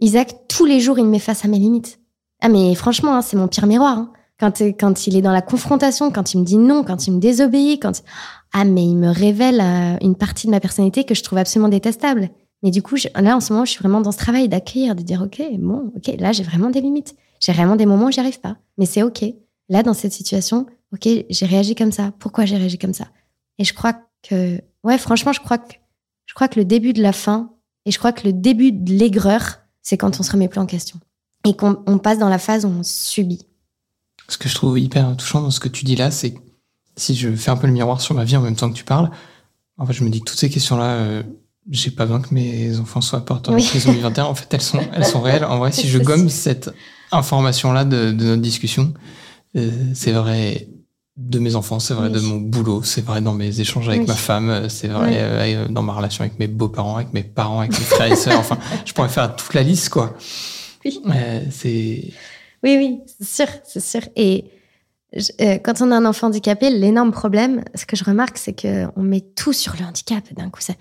[0.00, 2.00] Isaac, tous les jours, il me met face à mes limites.
[2.40, 3.98] Ah, mais franchement, hein, c'est mon pire miroir.
[3.98, 4.12] Hein.
[4.38, 7.18] Quand, quand il est dans la confrontation, quand il me dit non, quand il me
[7.18, 8.02] désobéit, quand.
[8.52, 11.68] Ah, mais il me révèle euh, une partie de ma personnalité que je trouve absolument
[11.68, 12.30] détestable.
[12.62, 15.02] Mais du coup, là, en ce moment, je suis vraiment dans ce travail d'accueillir, de
[15.02, 17.14] dire, OK, bon, OK, là, j'ai vraiment des limites.
[17.40, 18.56] J'ai vraiment des moments où j'y arrive pas.
[18.78, 19.24] Mais c'est OK.
[19.68, 22.12] Là, dans cette situation, OK, j'ai réagi comme ça.
[22.18, 23.06] Pourquoi j'ai réagi comme ça?
[23.58, 25.74] Et je crois que, ouais, franchement, je crois que,
[26.26, 27.52] je crois que le début de la fin
[27.84, 30.66] et je crois que le début de l'aigreur, c'est quand on se remet plus en
[30.66, 30.98] question
[31.44, 33.47] et qu'on passe dans la phase où on subit.
[34.28, 36.34] Ce que je trouve hyper touchant dans ce que tu dis là, c'est
[36.96, 38.84] si je fais un peu le miroir sur ma vie en même temps que tu
[38.84, 39.10] parles,
[39.78, 41.22] en fait, je me dis que toutes ces questions-là, euh,
[41.70, 44.24] j'ai pas besoin que mes enfants soient porteurs de trisomie 21.
[44.24, 45.44] En fait, elles sont, elles sont réelles.
[45.44, 46.70] En vrai, si je gomme cette
[47.12, 48.92] information-là de, de, notre discussion,
[49.56, 50.68] euh, c'est vrai
[51.16, 54.14] de mes enfants, c'est vrai de mon boulot, c'est vrai dans mes échanges avec ma
[54.14, 57.84] femme, c'est vrai euh, dans ma relation avec mes beaux-parents, avec mes parents, avec mes
[57.84, 58.38] frères et sœurs.
[58.38, 60.14] Enfin, je pourrais faire toute la liste, quoi.
[60.84, 61.00] Oui.
[61.06, 62.12] Euh, c'est.
[62.62, 64.02] Oui, oui, c'est sûr, c'est sûr.
[64.16, 64.50] Et
[65.40, 69.02] euh, quand on a un enfant handicapé, l'énorme problème, ce que je remarque, c'est qu'on
[69.02, 70.60] met tout sur le handicap d'un coup.
[70.60, 70.74] Ça...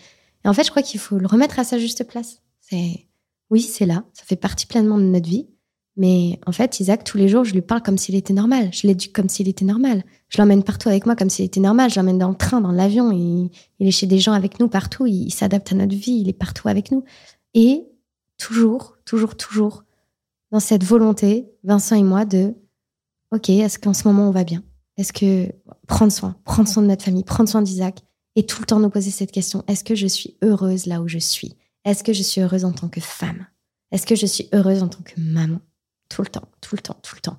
[0.44, 2.42] Et en fait, je crois qu'il faut le remettre à sa juste place.
[2.62, 3.08] C'est
[3.50, 5.48] oui, c'est là, ça fait partie pleinement de notre vie.
[5.96, 8.70] Mais en fait, Isaac, tous les jours, je lui parle comme s'il était normal.
[8.72, 10.04] Je l'éduque comme s'il était normal.
[10.30, 11.90] Je l'emmène partout avec moi comme s'il était normal.
[11.90, 13.12] Je l'emmène dans le train, dans l'avion.
[13.12, 13.50] Il,
[13.80, 15.08] il, est chez des gens avec nous partout.
[15.08, 16.20] Il, il s'adapte à notre vie.
[16.22, 17.04] Il est partout avec nous.
[17.56, 17.88] Et
[18.38, 19.86] toujours, toujours, toujours,
[20.52, 22.56] dans cette volonté, Vincent et moi, de
[23.32, 24.64] OK, est-ce qu'en ce moment on va bien?
[24.96, 25.52] Est-ce que
[25.88, 28.02] prendre soin, prendre soin de notre famille, prendre soin d'Isaac
[28.36, 31.08] et tout le temps nous poser cette question est-ce que je suis heureuse là où
[31.08, 31.58] je suis?
[31.86, 33.46] Est-ce que je suis heureuse en tant que femme?
[33.92, 35.60] Est-ce que je suis heureuse en tant que maman?
[36.10, 37.38] Tout le temps, tout le temps, tout le temps.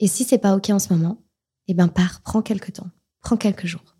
[0.00, 1.22] Et si c'est pas OK en ce moment,
[1.68, 2.90] eh ben pars, prends quelques temps,
[3.20, 3.96] prends quelques jours.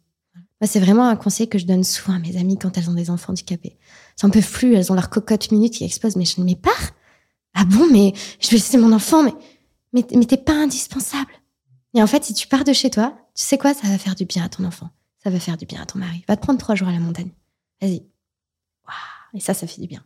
[0.62, 3.10] c'est vraiment un conseil que je donne souvent à mes amies quand elles ont des
[3.10, 3.76] enfants handicapés.
[4.22, 6.92] N'en peuvent plus, elles ont leur cocotte minute qui explose, mais je ne mets pars
[7.58, 9.32] ah bon, mais je vais laisser mon enfant, mais,
[9.92, 11.32] mais, t'es pas indispensable.
[11.94, 14.14] Et en fait, si tu pars de chez toi, tu sais quoi, ça va faire
[14.14, 14.90] du bien à ton enfant.
[15.24, 16.22] Ça va faire du bien à ton mari.
[16.28, 17.30] Va te prendre trois jours à la montagne.
[17.80, 18.02] Vas-y.
[19.32, 20.04] Et ça, ça fait du bien.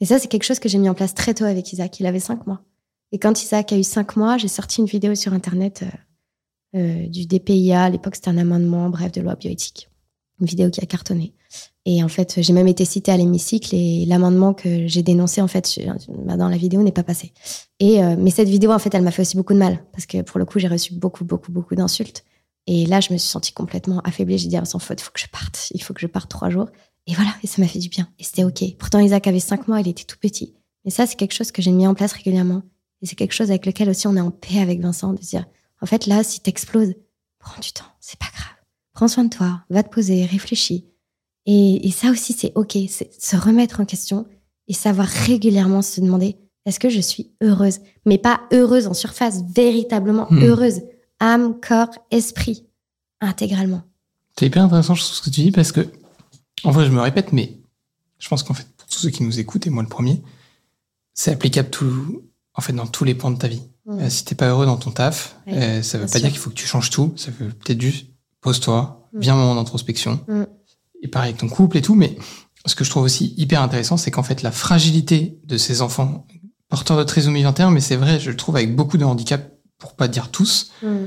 [0.00, 2.00] Et ça, c'est quelque chose que j'ai mis en place très tôt avec Isaac.
[2.00, 2.62] Il avait cinq mois.
[3.12, 5.84] Et quand Isaac a eu cinq mois, j'ai sorti une vidéo sur Internet
[6.74, 7.84] euh, euh, du DPIA.
[7.84, 9.90] À l'époque, c'était un amendement, bref, de loi bioéthique.
[10.40, 11.34] Une vidéo qui a cartonné.
[11.88, 15.46] Et en fait, j'ai même été citée à l'hémicycle et l'amendement que j'ai dénoncé en
[15.46, 17.32] fait bah, dans la vidéo n'est pas passé.
[17.78, 20.04] Et euh, mais cette vidéo en fait, elle m'a fait aussi beaucoup de mal parce
[20.04, 22.24] que pour le coup, j'ai reçu beaucoup, beaucoup, beaucoup d'insultes.
[22.66, 24.36] Et là, je me suis sentie complètement affaiblie.
[24.36, 25.68] J'ai dit, ah, sans faute, il faut que je parte.
[25.72, 26.66] Il faut que je parte trois jours.
[27.06, 28.08] Et voilà, et ça m'a fait du bien.
[28.18, 28.64] Et c'était OK.
[28.78, 30.54] Pourtant, Isaac avait cinq mois, il était tout petit.
[30.84, 32.62] Mais ça, c'est quelque chose que j'ai mis en place régulièrement.
[33.02, 35.46] Et c'est quelque chose avec lequel aussi on est en paix avec Vincent, de dire,
[35.80, 36.94] en fait, là, si t'exploses,
[37.38, 38.56] prends du temps, c'est pas grave.
[38.92, 40.86] Prends soin de toi, va te poser, réfléchis.
[41.46, 44.26] Et, ça aussi, c'est OK, c'est se remettre en question
[44.66, 47.78] et savoir régulièrement se demander est-ce que je suis heureuse?
[48.04, 50.42] Mais pas heureuse en surface, véritablement hmm.
[50.42, 50.80] heureuse.
[51.20, 52.66] Âme, corps, esprit,
[53.20, 53.82] intégralement.
[54.36, 55.88] C'est hyper intéressant ce que tu dis parce que,
[56.64, 57.56] en vrai, je me répète, mais
[58.18, 60.20] je pense qu'en fait, pour tous ceux qui nous écoutent, et moi le premier,
[61.14, 62.24] c'est applicable tout,
[62.54, 63.62] en fait, dans tous les pans de ta vie.
[63.86, 64.00] Hmm.
[64.00, 66.50] Euh, si t'es pas heureux dans ton taf, euh, ça veut pas dire qu'il faut
[66.50, 67.12] que tu changes tout.
[67.14, 68.08] Ça veut peut-être juste
[68.40, 69.20] pose-toi, hmm.
[69.20, 70.20] viens un moment d'introspection
[71.02, 72.16] et pareil avec ton couple et tout, mais
[72.66, 76.26] ce que je trouve aussi hyper intéressant, c'est qu'en fait, la fragilité de ces enfants
[76.68, 79.94] porteurs de trisomie 21, mais c'est vrai, je le trouve avec beaucoup de handicaps, pour
[79.94, 81.04] pas dire tous, mm.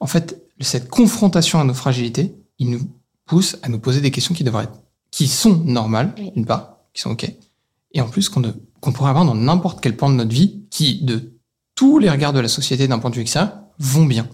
[0.00, 2.80] en fait, cette confrontation à nos fragilités, il nous
[3.26, 4.78] pousse à nous poser des questions qui devraient être,
[5.10, 7.30] qui sont normales, d'une part, qui sont OK,
[7.94, 11.32] et en plus qu'on pourrait avoir dans n'importe quel point de notre vie, qui, de
[11.74, 14.28] tous les regards de la société d'un point de vue extérieur, vont bien.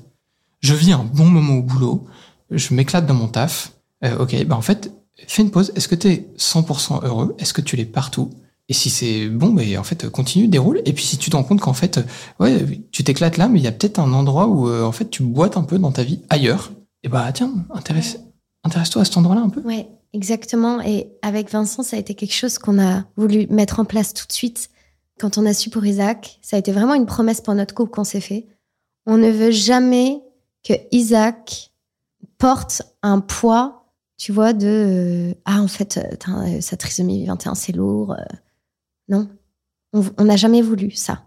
[0.61, 2.07] Je vis un bon moment au boulot,
[2.51, 3.73] je m'éclate dans mon taf,
[4.05, 4.93] euh, ok, bah en fait,
[5.27, 5.73] fais une pause.
[5.75, 7.35] Est-ce que tu es 100% heureux?
[7.39, 8.31] Est-ce que tu l'es partout?
[8.69, 10.83] Et si c'est bon, ben en fait, continue, déroule.
[10.85, 12.01] Et puis si tu te rends compte qu'en fait,
[12.39, 15.23] ouais, tu t'éclates là, mais il y a peut-être un endroit où en fait tu
[15.23, 16.73] boites un peu dans ta vie ailleurs.
[17.03, 18.19] Et bah tiens, intéresse,
[18.65, 19.63] intéresse-toi à cet endroit-là un peu.
[19.63, 20.83] Ouais, exactement.
[20.83, 24.27] Et avec Vincent, ça a été quelque chose qu'on a voulu mettre en place tout
[24.27, 24.69] de suite.
[25.19, 27.93] Quand on a su pour Isaac, ça a été vraiment une promesse pour notre couple
[27.93, 28.47] qu'on s'est fait.
[29.07, 30.21] On ne veut jamais
[30.63, 31.73] que Isaac
[32.37, 33.78] porte un poids,
[34.19, 38.13] tu vois, de ah en fait, euh, sa trisomie 21 c'est lourd.
[38.13, 38.37] Euh.
[39.09, 39.29] Non,
[39.95, 41.23] on n'a jamais voulu ça.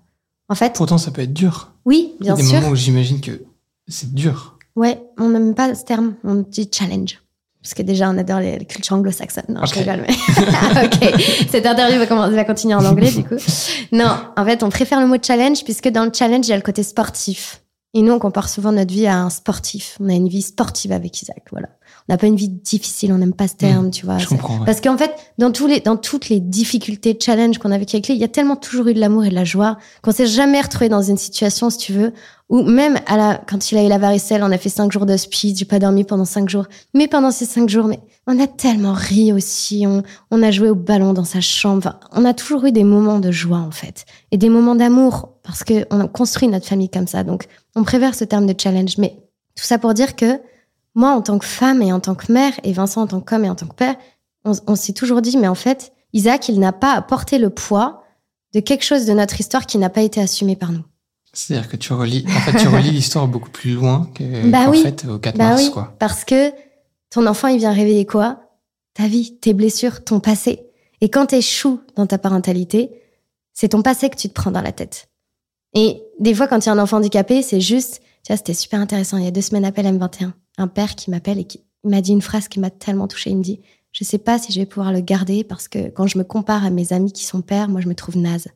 [0.50, 0.74] En fait.
[0.76, 1.72] Pourtant, ça peut être dur.
[1.86, 2.46] Oui, bien sûr.
[2.46, 3.44] Il y a des moments où j'imagine que
[3.88, 4.60] c'est dur.
[4.76, 7.20] Ouais, on n'aime pas ce terme, on dit challenge.
[7.62, 9.46] Parce que déjà, on adore les cultures anglo-saxonnes.
[9.50, 10.14] Non, je rigole, mais.
[10.86, 11.22] ok.
[11.50, 13.36] Cette interview va, va, continuer en anglais, du coup.
[13.92, 16.56] Non, en fait, on préfère le mot challenge, puisque dans le challenge, il y a
[16.56, 17.62] le côté sportif.
[17.94, 19.98] Et nous, on compare souvent notre vie à un sportif.
[20.00, 21.70] On a une vie sportive avec Isaac, voilà.
[22.10, 24.18] On n'a pas une vie difficile, on n'aime pas ce terme, mmh, tu vois.
[24.18, 27.78] Je comprends, Parce qu'en fait, dans, tous les, dans toutes les difficultés, challenge qu'on a
[27.78, 29.78] vécu avec lui, il y a tellement toujours eu de l'amour et de la joie
[30.02, 32.14] qu'on s'est jamais retrouvé dans une situation, si tu veux,
[32.50, 35.06] où même à la, quand il a eu la varicelle, on a fait cinq jours
[35.18, 36.66] speed, j'ai pas dormi pendant cinq jours.
[36.94, 40.70] Mais pendant ces cinq jours, mais on a tellement ri aussi, on, on a joué
[40.70, 41.98] au ballon dans sa chambre.
[42.12, 44.06] on a toujours eu des moments de joie, en fait.
[44.32, 47.24] Et des moments d'amour, parce qu'on a construit notre famille comme ça.
[47.24, 48.98] Donc, on préfère ce terme de challenge.
[48.98, 49.16] Mais
[49.56, 50.40] tout ça pour dire que
[50.96, 53.46] moi, en tant que femme et en tant que mère, et Vincent en tant qu'homme
[53.46, 53.96] et en tant que père,
[54.44, 58.04] on, s'est toujours dit, mais en fait, Isaac, il n'a pas apporté le poids
[58.54, 60.84] de quelque chose de notre histoire qui n'a pas été assumé par nous.
[61.32, 64.82] C'est-à-dire que tu relis, en fait, tu relis l'histoire beaucoup plus loin que, bah oui.
[64.82, 65.96] fait, au 4 bah mars, oui, quoi.
[66.00, 66.52] Parce que
[67.10, 68.42] ton enfant, il vient réveiller quoi?
[68.94, 70.66] Ta vie, tes blessures, ton passé.
[71.00, 72.92] Et quand tu échoues dans ta parentalité,
[73.54, 75.10] c'est ton passé que tu te prends dans la tête.
[75.74, 78.54] Et des fois, quand il y a un enfant handicapé, c'est juste, tu vois, c'était
[78.54, 79.18] super intéressant.
[79.18, 82.12] Il y a deux semaines, appel M21 un père qui m'appelle et qui m'a dit
[82.12, 83.32] une phrase qui m'a tellement touchée.
[83.32, 86.08] Il me dit Je sais pas si je vais pouvoir le garder parce que quand
[86.08, 88.48] je me compare à mes amis qui sont pères, moi je me trouve naze.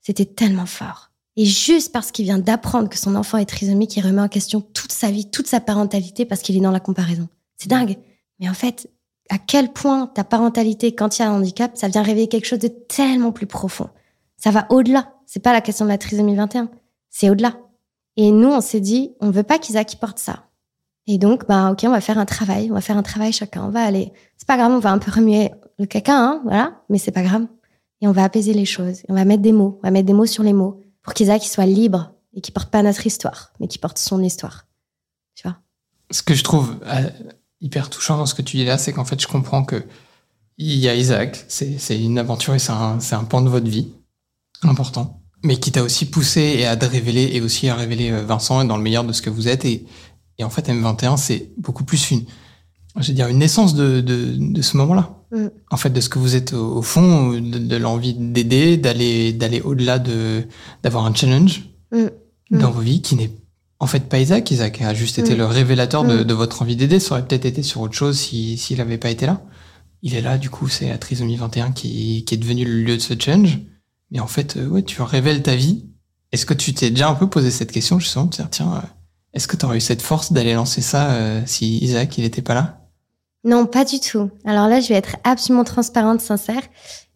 [0.00, 1.10] C'était tellement fort.
[1.36, 4.60] Et juste parce qu'il vient d'apprendre que son enfant est trisomique, il remet en question
[4.60, 7.28] toute sa vie, toute sa parentalité parce qu'il est dans la comparaison.
[7.56, 7.96] C'est dingue.
[8.38, 8.88] Mais en fait,
[9.30, 12.46] à quel point ta parentalité, quand il y a un handicap, ça vient réveiller quelque
[12.46, 13.88] chose de tellement plus profond.
[14.36, 15.14] Ça va au-delà.
[15.26, 16.68] C'est pas la question de la trisomie 21.
[17.10, 17.56] C'est au-delà.
[18.16, 20.44] Et nous, on s'est dit, on veut pas qu'Isaac porte ça.
[21.06, 23.64] Et donc, bah, ok, on va faire un travail, on va faire un travail chacun.
[23.64, 26.82] On va aller, c'est pas grave, on va un peu remuer le caca, hein, voilà,
[26.88, 27.46] mais c'est pas grave.
[28.00, 29.02] Et on va apaiser les choses.
[29.08, 31.42] on va mettre des mots, on va mettre des mots sur les mots pour qu'Isaac
[31.44, 34.66] soit libre et qu'il porte pas notre histoire, mais qu'il porte son histoire.
[35.34, 35.58] Tu vois?
[36.10, 37.10] Ce que je trouve euh,
[37.60, 39.84] hyper touchant dans ce que tu dis là, c'est qu'en fait, je comprends que
[40.56, 43.88] il y a Isaac, c'est une aventure et c'est un, un pan de votre vie
[44.62, 48.22] important, mais qui t'a aussi poussé et à te révéler et aussi à révéler euh,
[48.22, 49.84] Vincent dans le meilleur de ce que vous êtes et
[50.38, 52.24] et en fait, M21, c'est beaucoup plus une,
[52.98, 55.24] je veux dire, une naissance de, de, de ce moment-là.
[55.32, 55.46] Mm.
[55.70, 59.98] En fait, de ce que vous êtes au, fond, de, l'envie d'aider, d'aller, d'aller au-delà
[59.98, 60.44] de,
[60.82, 62.06] d'avoir un challenge mm.
[62.50, 62.58] Mm.
[62.58, 63.30] dans vos vies qui n'est
[63.78, 64.50] en fait pas Isaac.
[64.50, 67.00] Isaac a juste été le révélateur de, de, votre envie d'aider.
[67.00, 69.42] Ça aurait peut-être été sur autre chose s'il si, n'avait pas été là.
[70.02, 72.96] Il est là, du coup, c'est la trisomie 21 qui, qui est devenu le lieu
[72.96, 73.60] de ce challenge.
[74.10, 75.86] Mais en fait, euh, ouais, tu révèles ta vie.
[76.30, 78.86] Est-ce que tu t'es déjà un peu posé cette question, justement, de dire, tiens, euh,
[79.34, 82.42] est-ce que tu aurais eu cette force d'aller lancer ça euh, si Isaac il n'était
[82.42, 82.80] pas là?
[83.44, 84.30] Non, pas du tout.
[84.44, 86.62] Alors là, je vais être absolument transparente, sincère.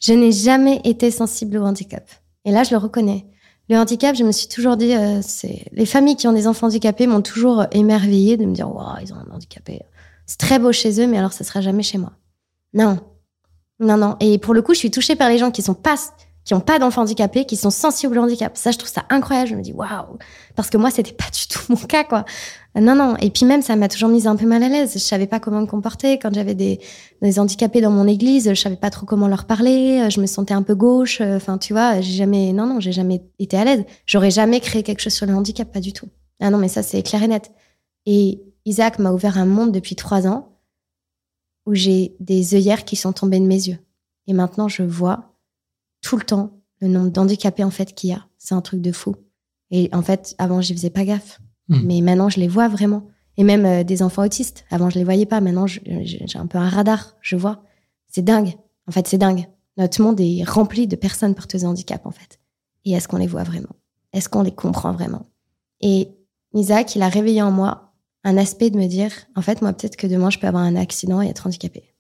[0.01, 2.05] Je n'ai jamais été sensible au handicap.
[2.45, 3.27] Et là, je le reconnais.
[3.71, 6.66] Le handicap, je me suis toujours dit, euh, c'est les familles qui ont des enfants
[6.66, 9.83] handicapés m'ont toujours émerveillée de me dire, waouh, ils ont un handicapé.
[10.27, 12.12] C'est très beau chez eux, mais alors ça sera jamais chez moi.
[12.75, 12.99] Non,
[13.81, 14.16] non, non.
[14.21, 15.97] Et pour le coup, je suis touchée par les gens qui sont pas
[16.49, 18.57] qui n'ont pas d'enfants handicapés, qui sont sensibles au handicap.
[18.57, 19.51] Ça, je trouve ça incroyable.
[19.51, 20.16] Je me dis, waouh,
[20.57, 22.24] parce que moi, c'était pas du tout mon cas, quoi.
[22.74, 23.16] Non, non.
[23.18, 24.92] Et puis même, ça m'a toujours mise un peu mal à l'aise.
[24.94, 26.18] Je savais pas comment me comporter.
[26.18, 26.80] Quand j'avais des,
[27.20, 30.09] des handicapés dans mon église, je savais pas trop comment leur parler.
[30.09, 31.20] Je me sentais un peu gauche.
[31.20, 33.84] Enfin, tu vois, j'ai jamais, non, non, j'ai jamais été à l'aise.
[34.07, 36.09] J'aurais jamais créé quelque chose sur le handicap, pas du tout.
[36.40, 37.51] Ah non, mais ça, c'est clair et net.
[38.07, 40.57] Et Isaac m'a ouvert un monde depuis trois ans
[41.66, 43.78] où j'ai des œillères qui sont tombées de mes yeux.
[44.28, 45.34] Et maintenant, je vois
[46.03, 48.26] tout le temps le nombre d'handicapés en fait qu'il y a.
[48.38, 49.16] C'est un truc de fou.
[49.70, 51.40] Et en fait, avant, j'y faisais pas gaffe.
[51.68, 51.80] Hmm.
[51.84, 53.09] Mais maintenant, je les vois vraiment.
[53.36, 54.64] Et même euh, des enfants autistes.
[54.70, 55.40] Avant, je les voyais pas.
[55.40, 57.16] Maintenant, j'ai un peu un radar.
[57.20, 57.62] Je vois.
[58.09, 58.55] C'est dingue.
[58.86, 59.46] En fait, c'est dingue.
[59.76, 62.40] Notre monde est rempli de personnes porteuses de handicap, en fait.
[62.84, 63.76] Et est-ce qu'on les voit vraiment?
[64.12, 65.26] Est-ce qu'on les comprend vraiment?
[65.80, 66.09] Et
[66.55, 67.92] Isaac, il a réveillé en moi
[68.24, 70.74] un aspect de me dire, en fait, moi, peut-être que demain, je peux avoir un
[70.74, 71.94] accident et être handicapé.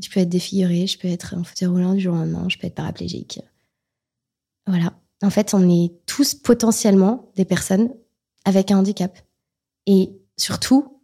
[0.00, 2.58] Je peux être défigurée, je peux être en fauteuil roulant du jour au lendemain, je
[2.58, 3.40] peux être paraplégique.
[4.66, 4.94] Voilà.
[5.22, 7.90] En fait, on est tous potentiellement des personnes
[8.44, 9.16] avec un handicap.
[9.86, 11.00] Et surtout,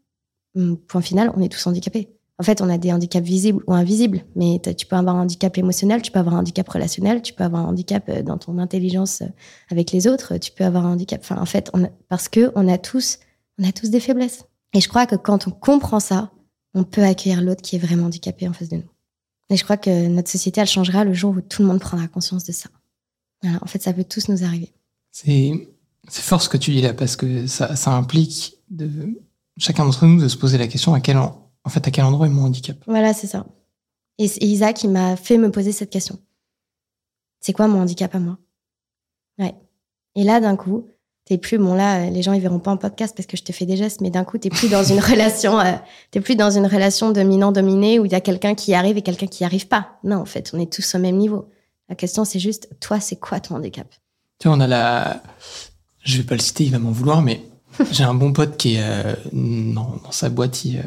[0.55, 2.09] hum, point final, on est tous handicapés.
[2.41, 5.59] En fait, on a des handicaps visibles ou invisibles, mais tu peux avoir un handicap
[5.59, 8.59] émotionnel, tu peux avoir un handicap relationnel, tu peux avoir un handicap euh, dans ton
[8.59, 9.27] intelligence euh,
[9.71, 11.21] avec les autres, tu peux avoir un handicap.
[11.21, 11.73] Enfin, en fait,
[12.09, 13.19] parce que on a tous,
[13.59, 14.45] on a tous des faiblesses.
[14.73, 16.31] Et je crois que quand on comprend ça,
[16.75, 18.91] on peut accueillir l'autre qui est vraiment handicapé en face de nous.
[19.51, 22.07] Et je crois que notre société, elle changera le jour où tout le monde prendra
[22.09, 22.69] conscience de ça.
[23.45, 24.73] en fait, ça peut tous nous arriver.
[25.11, 25.69] C'est
[26.09, 28.91] c'est fort ce que tu dis là parce que ça, ça implique de
[29.59, 32.27] chacun d'entre nous de se poser la question à quel en fait à quel endroit
[32.27, 32.79] est mon handicap?
[32.87, 33.47] Voilà, c'est ça.
[34.19, 36.19] Et, Isaac, il m'a fait me poser cette question.
[37.41, 38.39] C'est quoi mon handicap à moi?
[39.39, 39.55] Ouais.
[40.15, 40.89] Et là, d'un coup,
[41.29, 43.53] t'es plus bon là, les gens ils verront pas en podcast parce que je te
[43.53, 45.75] fais des gestes, mais d'un coup t'es plus dans une relation, euh,
[46.11, 49.03] t'es plus dans une relation dominant dominé où il y a quelqu'un qui arrive et
[49.03, 49.99] quelqu'un qui arrive pas.
[50.05, 51.51] Non, en fait, on est tous au même niveau.
[51.91, 53.87] La question c'est juste, toi, c'est quoi ton handicap?
[54.39, 55.23] Tu vois, on a la,
[56.03, 57.43] je vais pas le citer, il va m'en vouloir, mais
[57.93, 60.83] j'ai un bon pote qui est euh, dans, sa boîte, il, euh,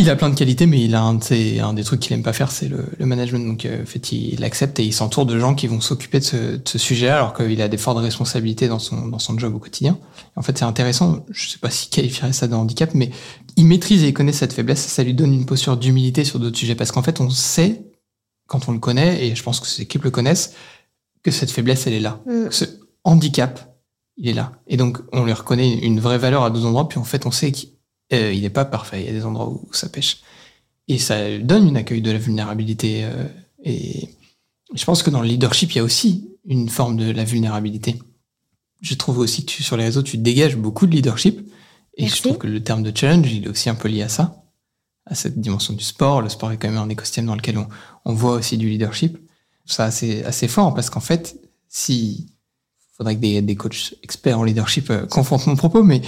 [0.00, 2.22] il, a plein de qualités, mais il a un, de un des trucs qu'il aime
[2.22, 3.46] pas faire, c'est le, le, management.
[3.46, 6.24] Donc, euh, en fait, il l'accepte et il s'entoure de gens qui vont s'occuper de
[6.24, 9.54] ce, de ce sujet alors qu'il a des fortes responsabilités dans son, dans son job
[9.54, 9.98] au quotidien.
[10.36, 11.24] En fait, c'est intéressant.
[11.30, 13.10] Je sais pas si qualifierait ça de handicap, mais
[13.56, 14.86] il maîtrise et il connaît cette faiblesse.
[14.86, 17.82] Ça lui donne une posture d'humilité sur d'autres sujets parce qu'en fait, on sait
[18.46, 20.54] quand on le connaît et je pense que ses équipes le connaissent
[21.22, 22.20] que cette faiblesse, elle est là.
[22.26, 22.50] Mm.
[22.50, 22.64] ce
[23.04, 23.70] handicap
[24.20, 24.52] il est là.
[24.66, 27.30] Et donc, on lui reconnaît une vraie valeur à deux endroits, puis en fait, on
[27.30, 27.70] sait qu'il
[28.10, 29.02] n'est euh, pas parfait.
[29.02, 30.22] Il y a des endroits où ça pêche.
[30.88, 33.04] Et ça donne une accueil de la vulnérabilité.
[33.04, 33.26] Euh,
[33.64, 34.08] et
[34.74, 38.00] je pense que dans le leadership, il y a aussi une forme de la vulnérabilité.
[38.80, 41.40] Je trouve aussi que sur les réseaux, tu dégages beaucoup de leadership.
[41.96, 44.08] Et je trouve que le terme de challenge, il est aussi un peu lié à
[44.08, 44.42] ça,
[45.06, 46.22] à cette dimension du sport.
[46.22, 47.68] Le sport est quand même un écosystème dans lequel on,
[48.04, 49.18] on voit aussi du leadership.
[49.66, 51.36] Ça, assez, assez fort parce qu'en fait,
[51.68, 52.26] si
[53.00, 56.02] faudrait que des, des coachs experts en leadership euh, confrontent mon propos, mais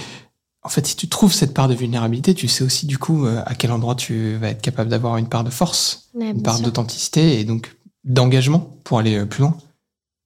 [0.63, 3.41] en fait, si tu trouves cette part de vulnérabilité, tu sais aussi du coup euh,
[3.45, 7.39] à quel endroit tu vas être capable d'avoir une part de force, une part d'authenticité
[7.39, 9.57] et donc d'engagement pour aller euh, plus loin.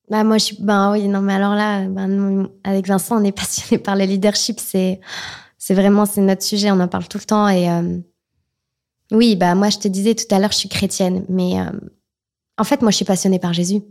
[0.10, 3.32] Bah moi je suis ben oui non mais alors là ben, avec Vincent on est
[3.38, 5.02] passionné par le leadership c'est
[5.58, 7.68] c'est vraiment c'est notre sujet on en parle tout le temps et
[9.12, 11.56] oui bah moi je te disais tout à l'heure je suis chrétienne mais
[12.58, 13.82] en fait moi je suis passionnée par Jésus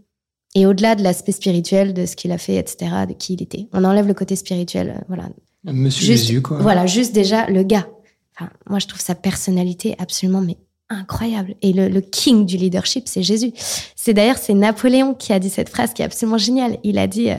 [0.57, 3.69] et au-delà de l'aspect spirituel, de ce qu'il a fait, etc., de qui il était.
[3.75, 5.29] On enlève le côté spirituel, euh, voilà.
[5.73, 6.59] Monsieur Jésus, quoi.
[6.59, 7.89] Voilà, juste déjà le gars.
[8.35, 10.59] Enfin, moi, je trouve sa personnalité absolument mais
[10.89, 11.55] incroyable.
[11.63, 13.53] Et le, king du leadership, c'est Jésus.
[13.97, 16.79] C'est d'ailleurs c'est Napoléon qui a dit cette phrase qui est absolument géniale.
[16.85, 17.37] Il a dit euh,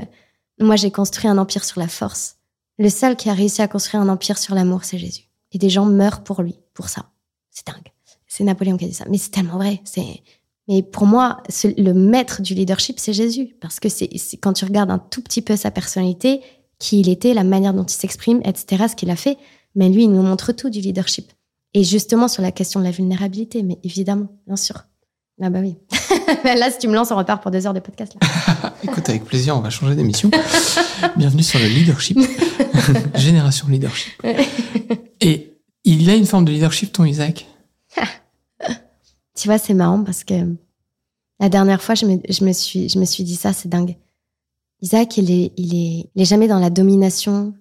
[0.59, 2.37] moi j'ai construit un empire sur la force.
[2.77, 5.29] Le seul qui a réussi à construire un empire sur l'amour, c'est Jésus.
[5.51, 7.09] Et des gens meurent pour lui, pour ça.
[7.49, 7.91] C'est dingue.
[8.27, 9.81] C'est Napoléon qui a dit ça, mais c'est tellement vrai.
[9.85, 10.21] C'est
[10.67, 13.55] mais pour moi, le maître du leadership, c'est Jésus.
[13.61, 14.09] Parce que c'est
[14.41, 16.41] quand tu regardes un tout petit peu sa personnalité,
[16.79, 19.37] qui il était, la manière dont il s'exprime, etc., ce qu'il a fait,
[19.75, 21.31] mais lui, il nous montre tout du leadership.
[21.73, 24.85] Et justement sur la question de la vulnérabilité, mais évidemment, bien sûr.
[25.41, 25.75] Ah bah oui.
[26.43, 28.15] là, si tu me lances, on repart pour deux heures de podcast.
[28.19, 28.73] Là.
[28.83, 30.31] Écoute, avec plaisir, on va changer d'émission.
[31.15, 32.17] Bienvenue sur le leadership.
[33.15, 34.13] Génération leadership.
[35.21, 35.53] Et
[35.83, 37.45] il a une forme de leadership, ton Isaac?
[39.35, 40.33] Tu vois, c'est marrant parce que
[41.39, 43.95] la dernière fois, je me, je me, suis, je me suis dit ça, c'est dingue.
[44.81, 47.53] Isaac, il est, jamais dans la domination,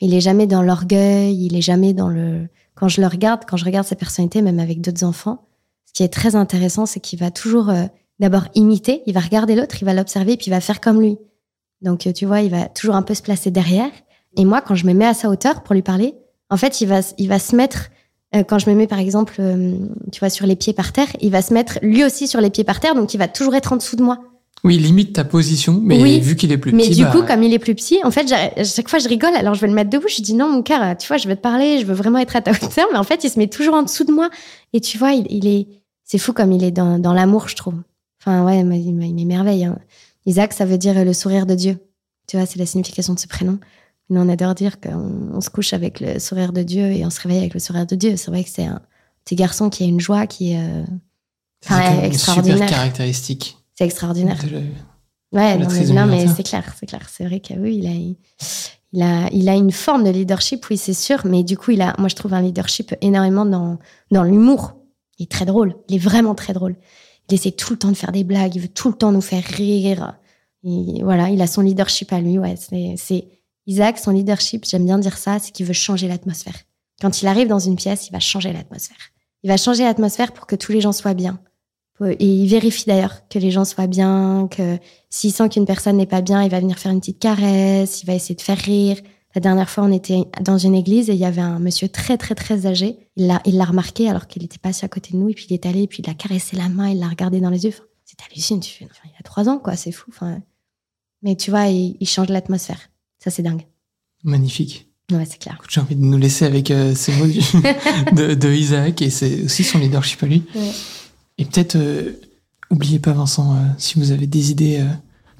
[0.00, 2.48] il est jamais dans l'orgueil, il est jamais dans le.
[2.74, 5.46] Quand je le regarde, quand je regarde sa personnalité, même avec d'autres enfants,
[5.86, 7.84] ce qui est très intéressant, c'est qu'il va toujours euh,
[8.18, 11.16] d'abord imiter, il va regarder l'autre, il va l'observer, puis il va faire comme lui.
[11.82, 13.90] Donc, euh, tu vois, il va toujours un peu se placer derrière.
[14.36, 16.16] Et moi, quand je me mets à sa hauteur pour lui parler,
[16.50, 17.90] en fait, il va, il va se mettre
[18.34, 19.40] euh, quand je me mets par exemple,
[20.10, 22.50] tu vois, sur les pieds par terre, il va se mettre lui aussi sur les
[22.50, 24.18] pieds par terre, donc il va toujours être en dessous de moi.
[24.64, 26.88] Oui, limite ta position, mais vu qu'il est plus petit.
[26.88, 28.26] Mais du coup, comme il est plus petit, en fait,
[28.64, 30.96] chaque fois je rigole, alors je vais le mettre debout, je dis non, mon cœur,
[30.96, 33.04] tu vois, je veux te parler, je veux vraiment être à ta hauteur, mais en
[33.04, 34.30] fait, il se met toujours en dessous de moi.
[34.72, 35.68] Et tu vois, il, est,
[36.02, 37.74] c'est fou comme il est dans, dans l'amour, je trouve.
[38.20, 39.66] Enfin, ouais, il m'émerveille.
[39.66, 39.78] Hein.
[40.24, 41.76] Isaac, ça veut dire le sourire de Dieu.
[42.26, 43.58] Tu vois, c'est la signification de ce prénom.
[44.08, 47.20] Nous, on adore dire qu'on se couche avec le sourire de Dieu et on se
[47.20, 48.16] réveille avec le sourire de Dieu.
[48.16, 48.80] C'est vrai que c'est un
[49.24, 50.84] petit garçon qui a une joie qui est, euh,
[51.64, 52.58] enfin, extraordinaire.
[52.58, 53.58] Super caractéristique.
[53.74, 54.38] C'est extraordinaire.
[55.32, 57.08] Ouais, non, mais, c'est clair, c'est clair.
[57.10, 58.14] C'est vrai que oui, il a,
[58.92, 61.26] il a, il a une forme de leadership, oui, c'est sûr.
[61.26, 63.78] Mais du coup, il a, moi, je trouve un leadership énormément dans,
[64.12, 64.76] dans l'humour.
[65.18, 65.74] Il est très drôle.
[65.88, 66.76] Il est vraiment très drôle.
[67.28, 68.54] Il essaie tout le temps de faire des blagues.
[68.54, 70.14] Il veut tout le temps nous faire rire.
[70.62, 72.38] Et voilà, il a son leadership à lui.
[72.38, 73.26] Ouais, c'est,
[73.66, 76.54] Isaac, son leadership, j'aime bien dire ça, c'est qu'il veut changer l'atmosphère.
[77.00, 78.96] Quand il arrive dans une pièce, il va changer l'atmosphère.
[79.42, 81.40] Il va changer l'atmosphère pour que tous les gens soient bien.
[82.02, 84.78] Et il vérifie d'ailleurs que les gens soient bien, que
[85.10, 88.06] s'il sent qu'une personne n'est pas bien, il va venir faire une petite caresse, il
[88.06, 88.96] va essayer de faire rire.
[89.34, 92.16] La dernière fois, on était dans une église et il y avait un monsieur très,
[92.16, 92.98] très, très âgé.
[93.16, 95.46] Il l'a, il l'a remarqué alors qu'il était passé à côté de nous et puis
[95.50, 97.64] il est allé et puis il a caressé la main, il l'a regardé dans les
[97.64, 97.70] yeux.
[97.72, 98.60] Enfin, c'est hallucinant.
[98.60, 100.06] Tu fais, il y a trois ans, quoi, c'est fou.
[100.10, 100.40] Enfin,
[101.22, 102.90] mais tu vois, il, il change l'atmosphère.
[103.18, 103.66] Ça, c'est dingue.
[104.22, 104.88] Magnifique.
[105.12, 105.60] Ouais, c'est clair.
[105.68, 107.26] J'ai envie de nous laisser avec euh, ces mots
[108.12, 110.44] de, de Isaac et c'est aussi son leadership à lui.
[110.54, 110.70] Ouais.
[111.38, 112.12] Et peut-être, euh,
[112.70, 114.84] oubliez pas Vincent, euh, si vous avez des idées euh,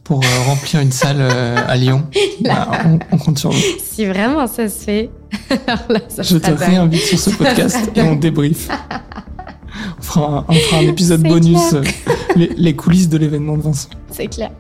[0.03, 2.07] pour euh, remplir une salle à Lyon,
[2.41, 3.61] bah, on, on compte sur vous.
[3.79, 5.11] Si vraiment ça se fait,
[5.67, 8.69] alors là, ça Je te réinvite sur ce Ça podcast et on débrief.
[9.99, 11.75] On fera un, on fera un épisode bonus,
[12.37, 13.89] les, les coulisses de l'événement de Vincent.
[14.11, 14.51] C'est clair.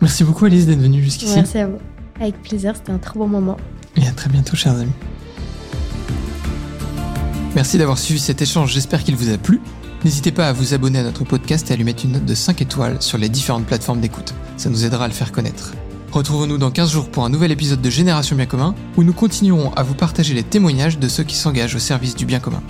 [0.00, 1.34] Merci beaucoup Alice d'être venue jusqu'ici.
[1.34, 1.78] Merci à vous.
[2.20, 3.56] Avec plaisir, c'était un trop bon moment.
[3.96, 4.92] Et à très bientôt, chers amis.
[7.54, 9.60] Merci d'avoir suivi cet échange, j'espère qu'il vous a plu.
[10.06, 12.34] N'hésitez pas à vous abonner à notre podcast et à lui mettre une note de
[12.36, 14.34] 5 étoiles sur les différentes plateformes d'écoute.
[14.56, 15.72] Ça nous aidera à le faire connaître.
[16.12, 19.72] Retrouvons-nous dans 15 jours pour un nouvel épisode de Génération Bien Commun, où nous continuerons
[19.72, 22.62] à vous partager les témoignages de ceux qui s'engagent au service du bien commun.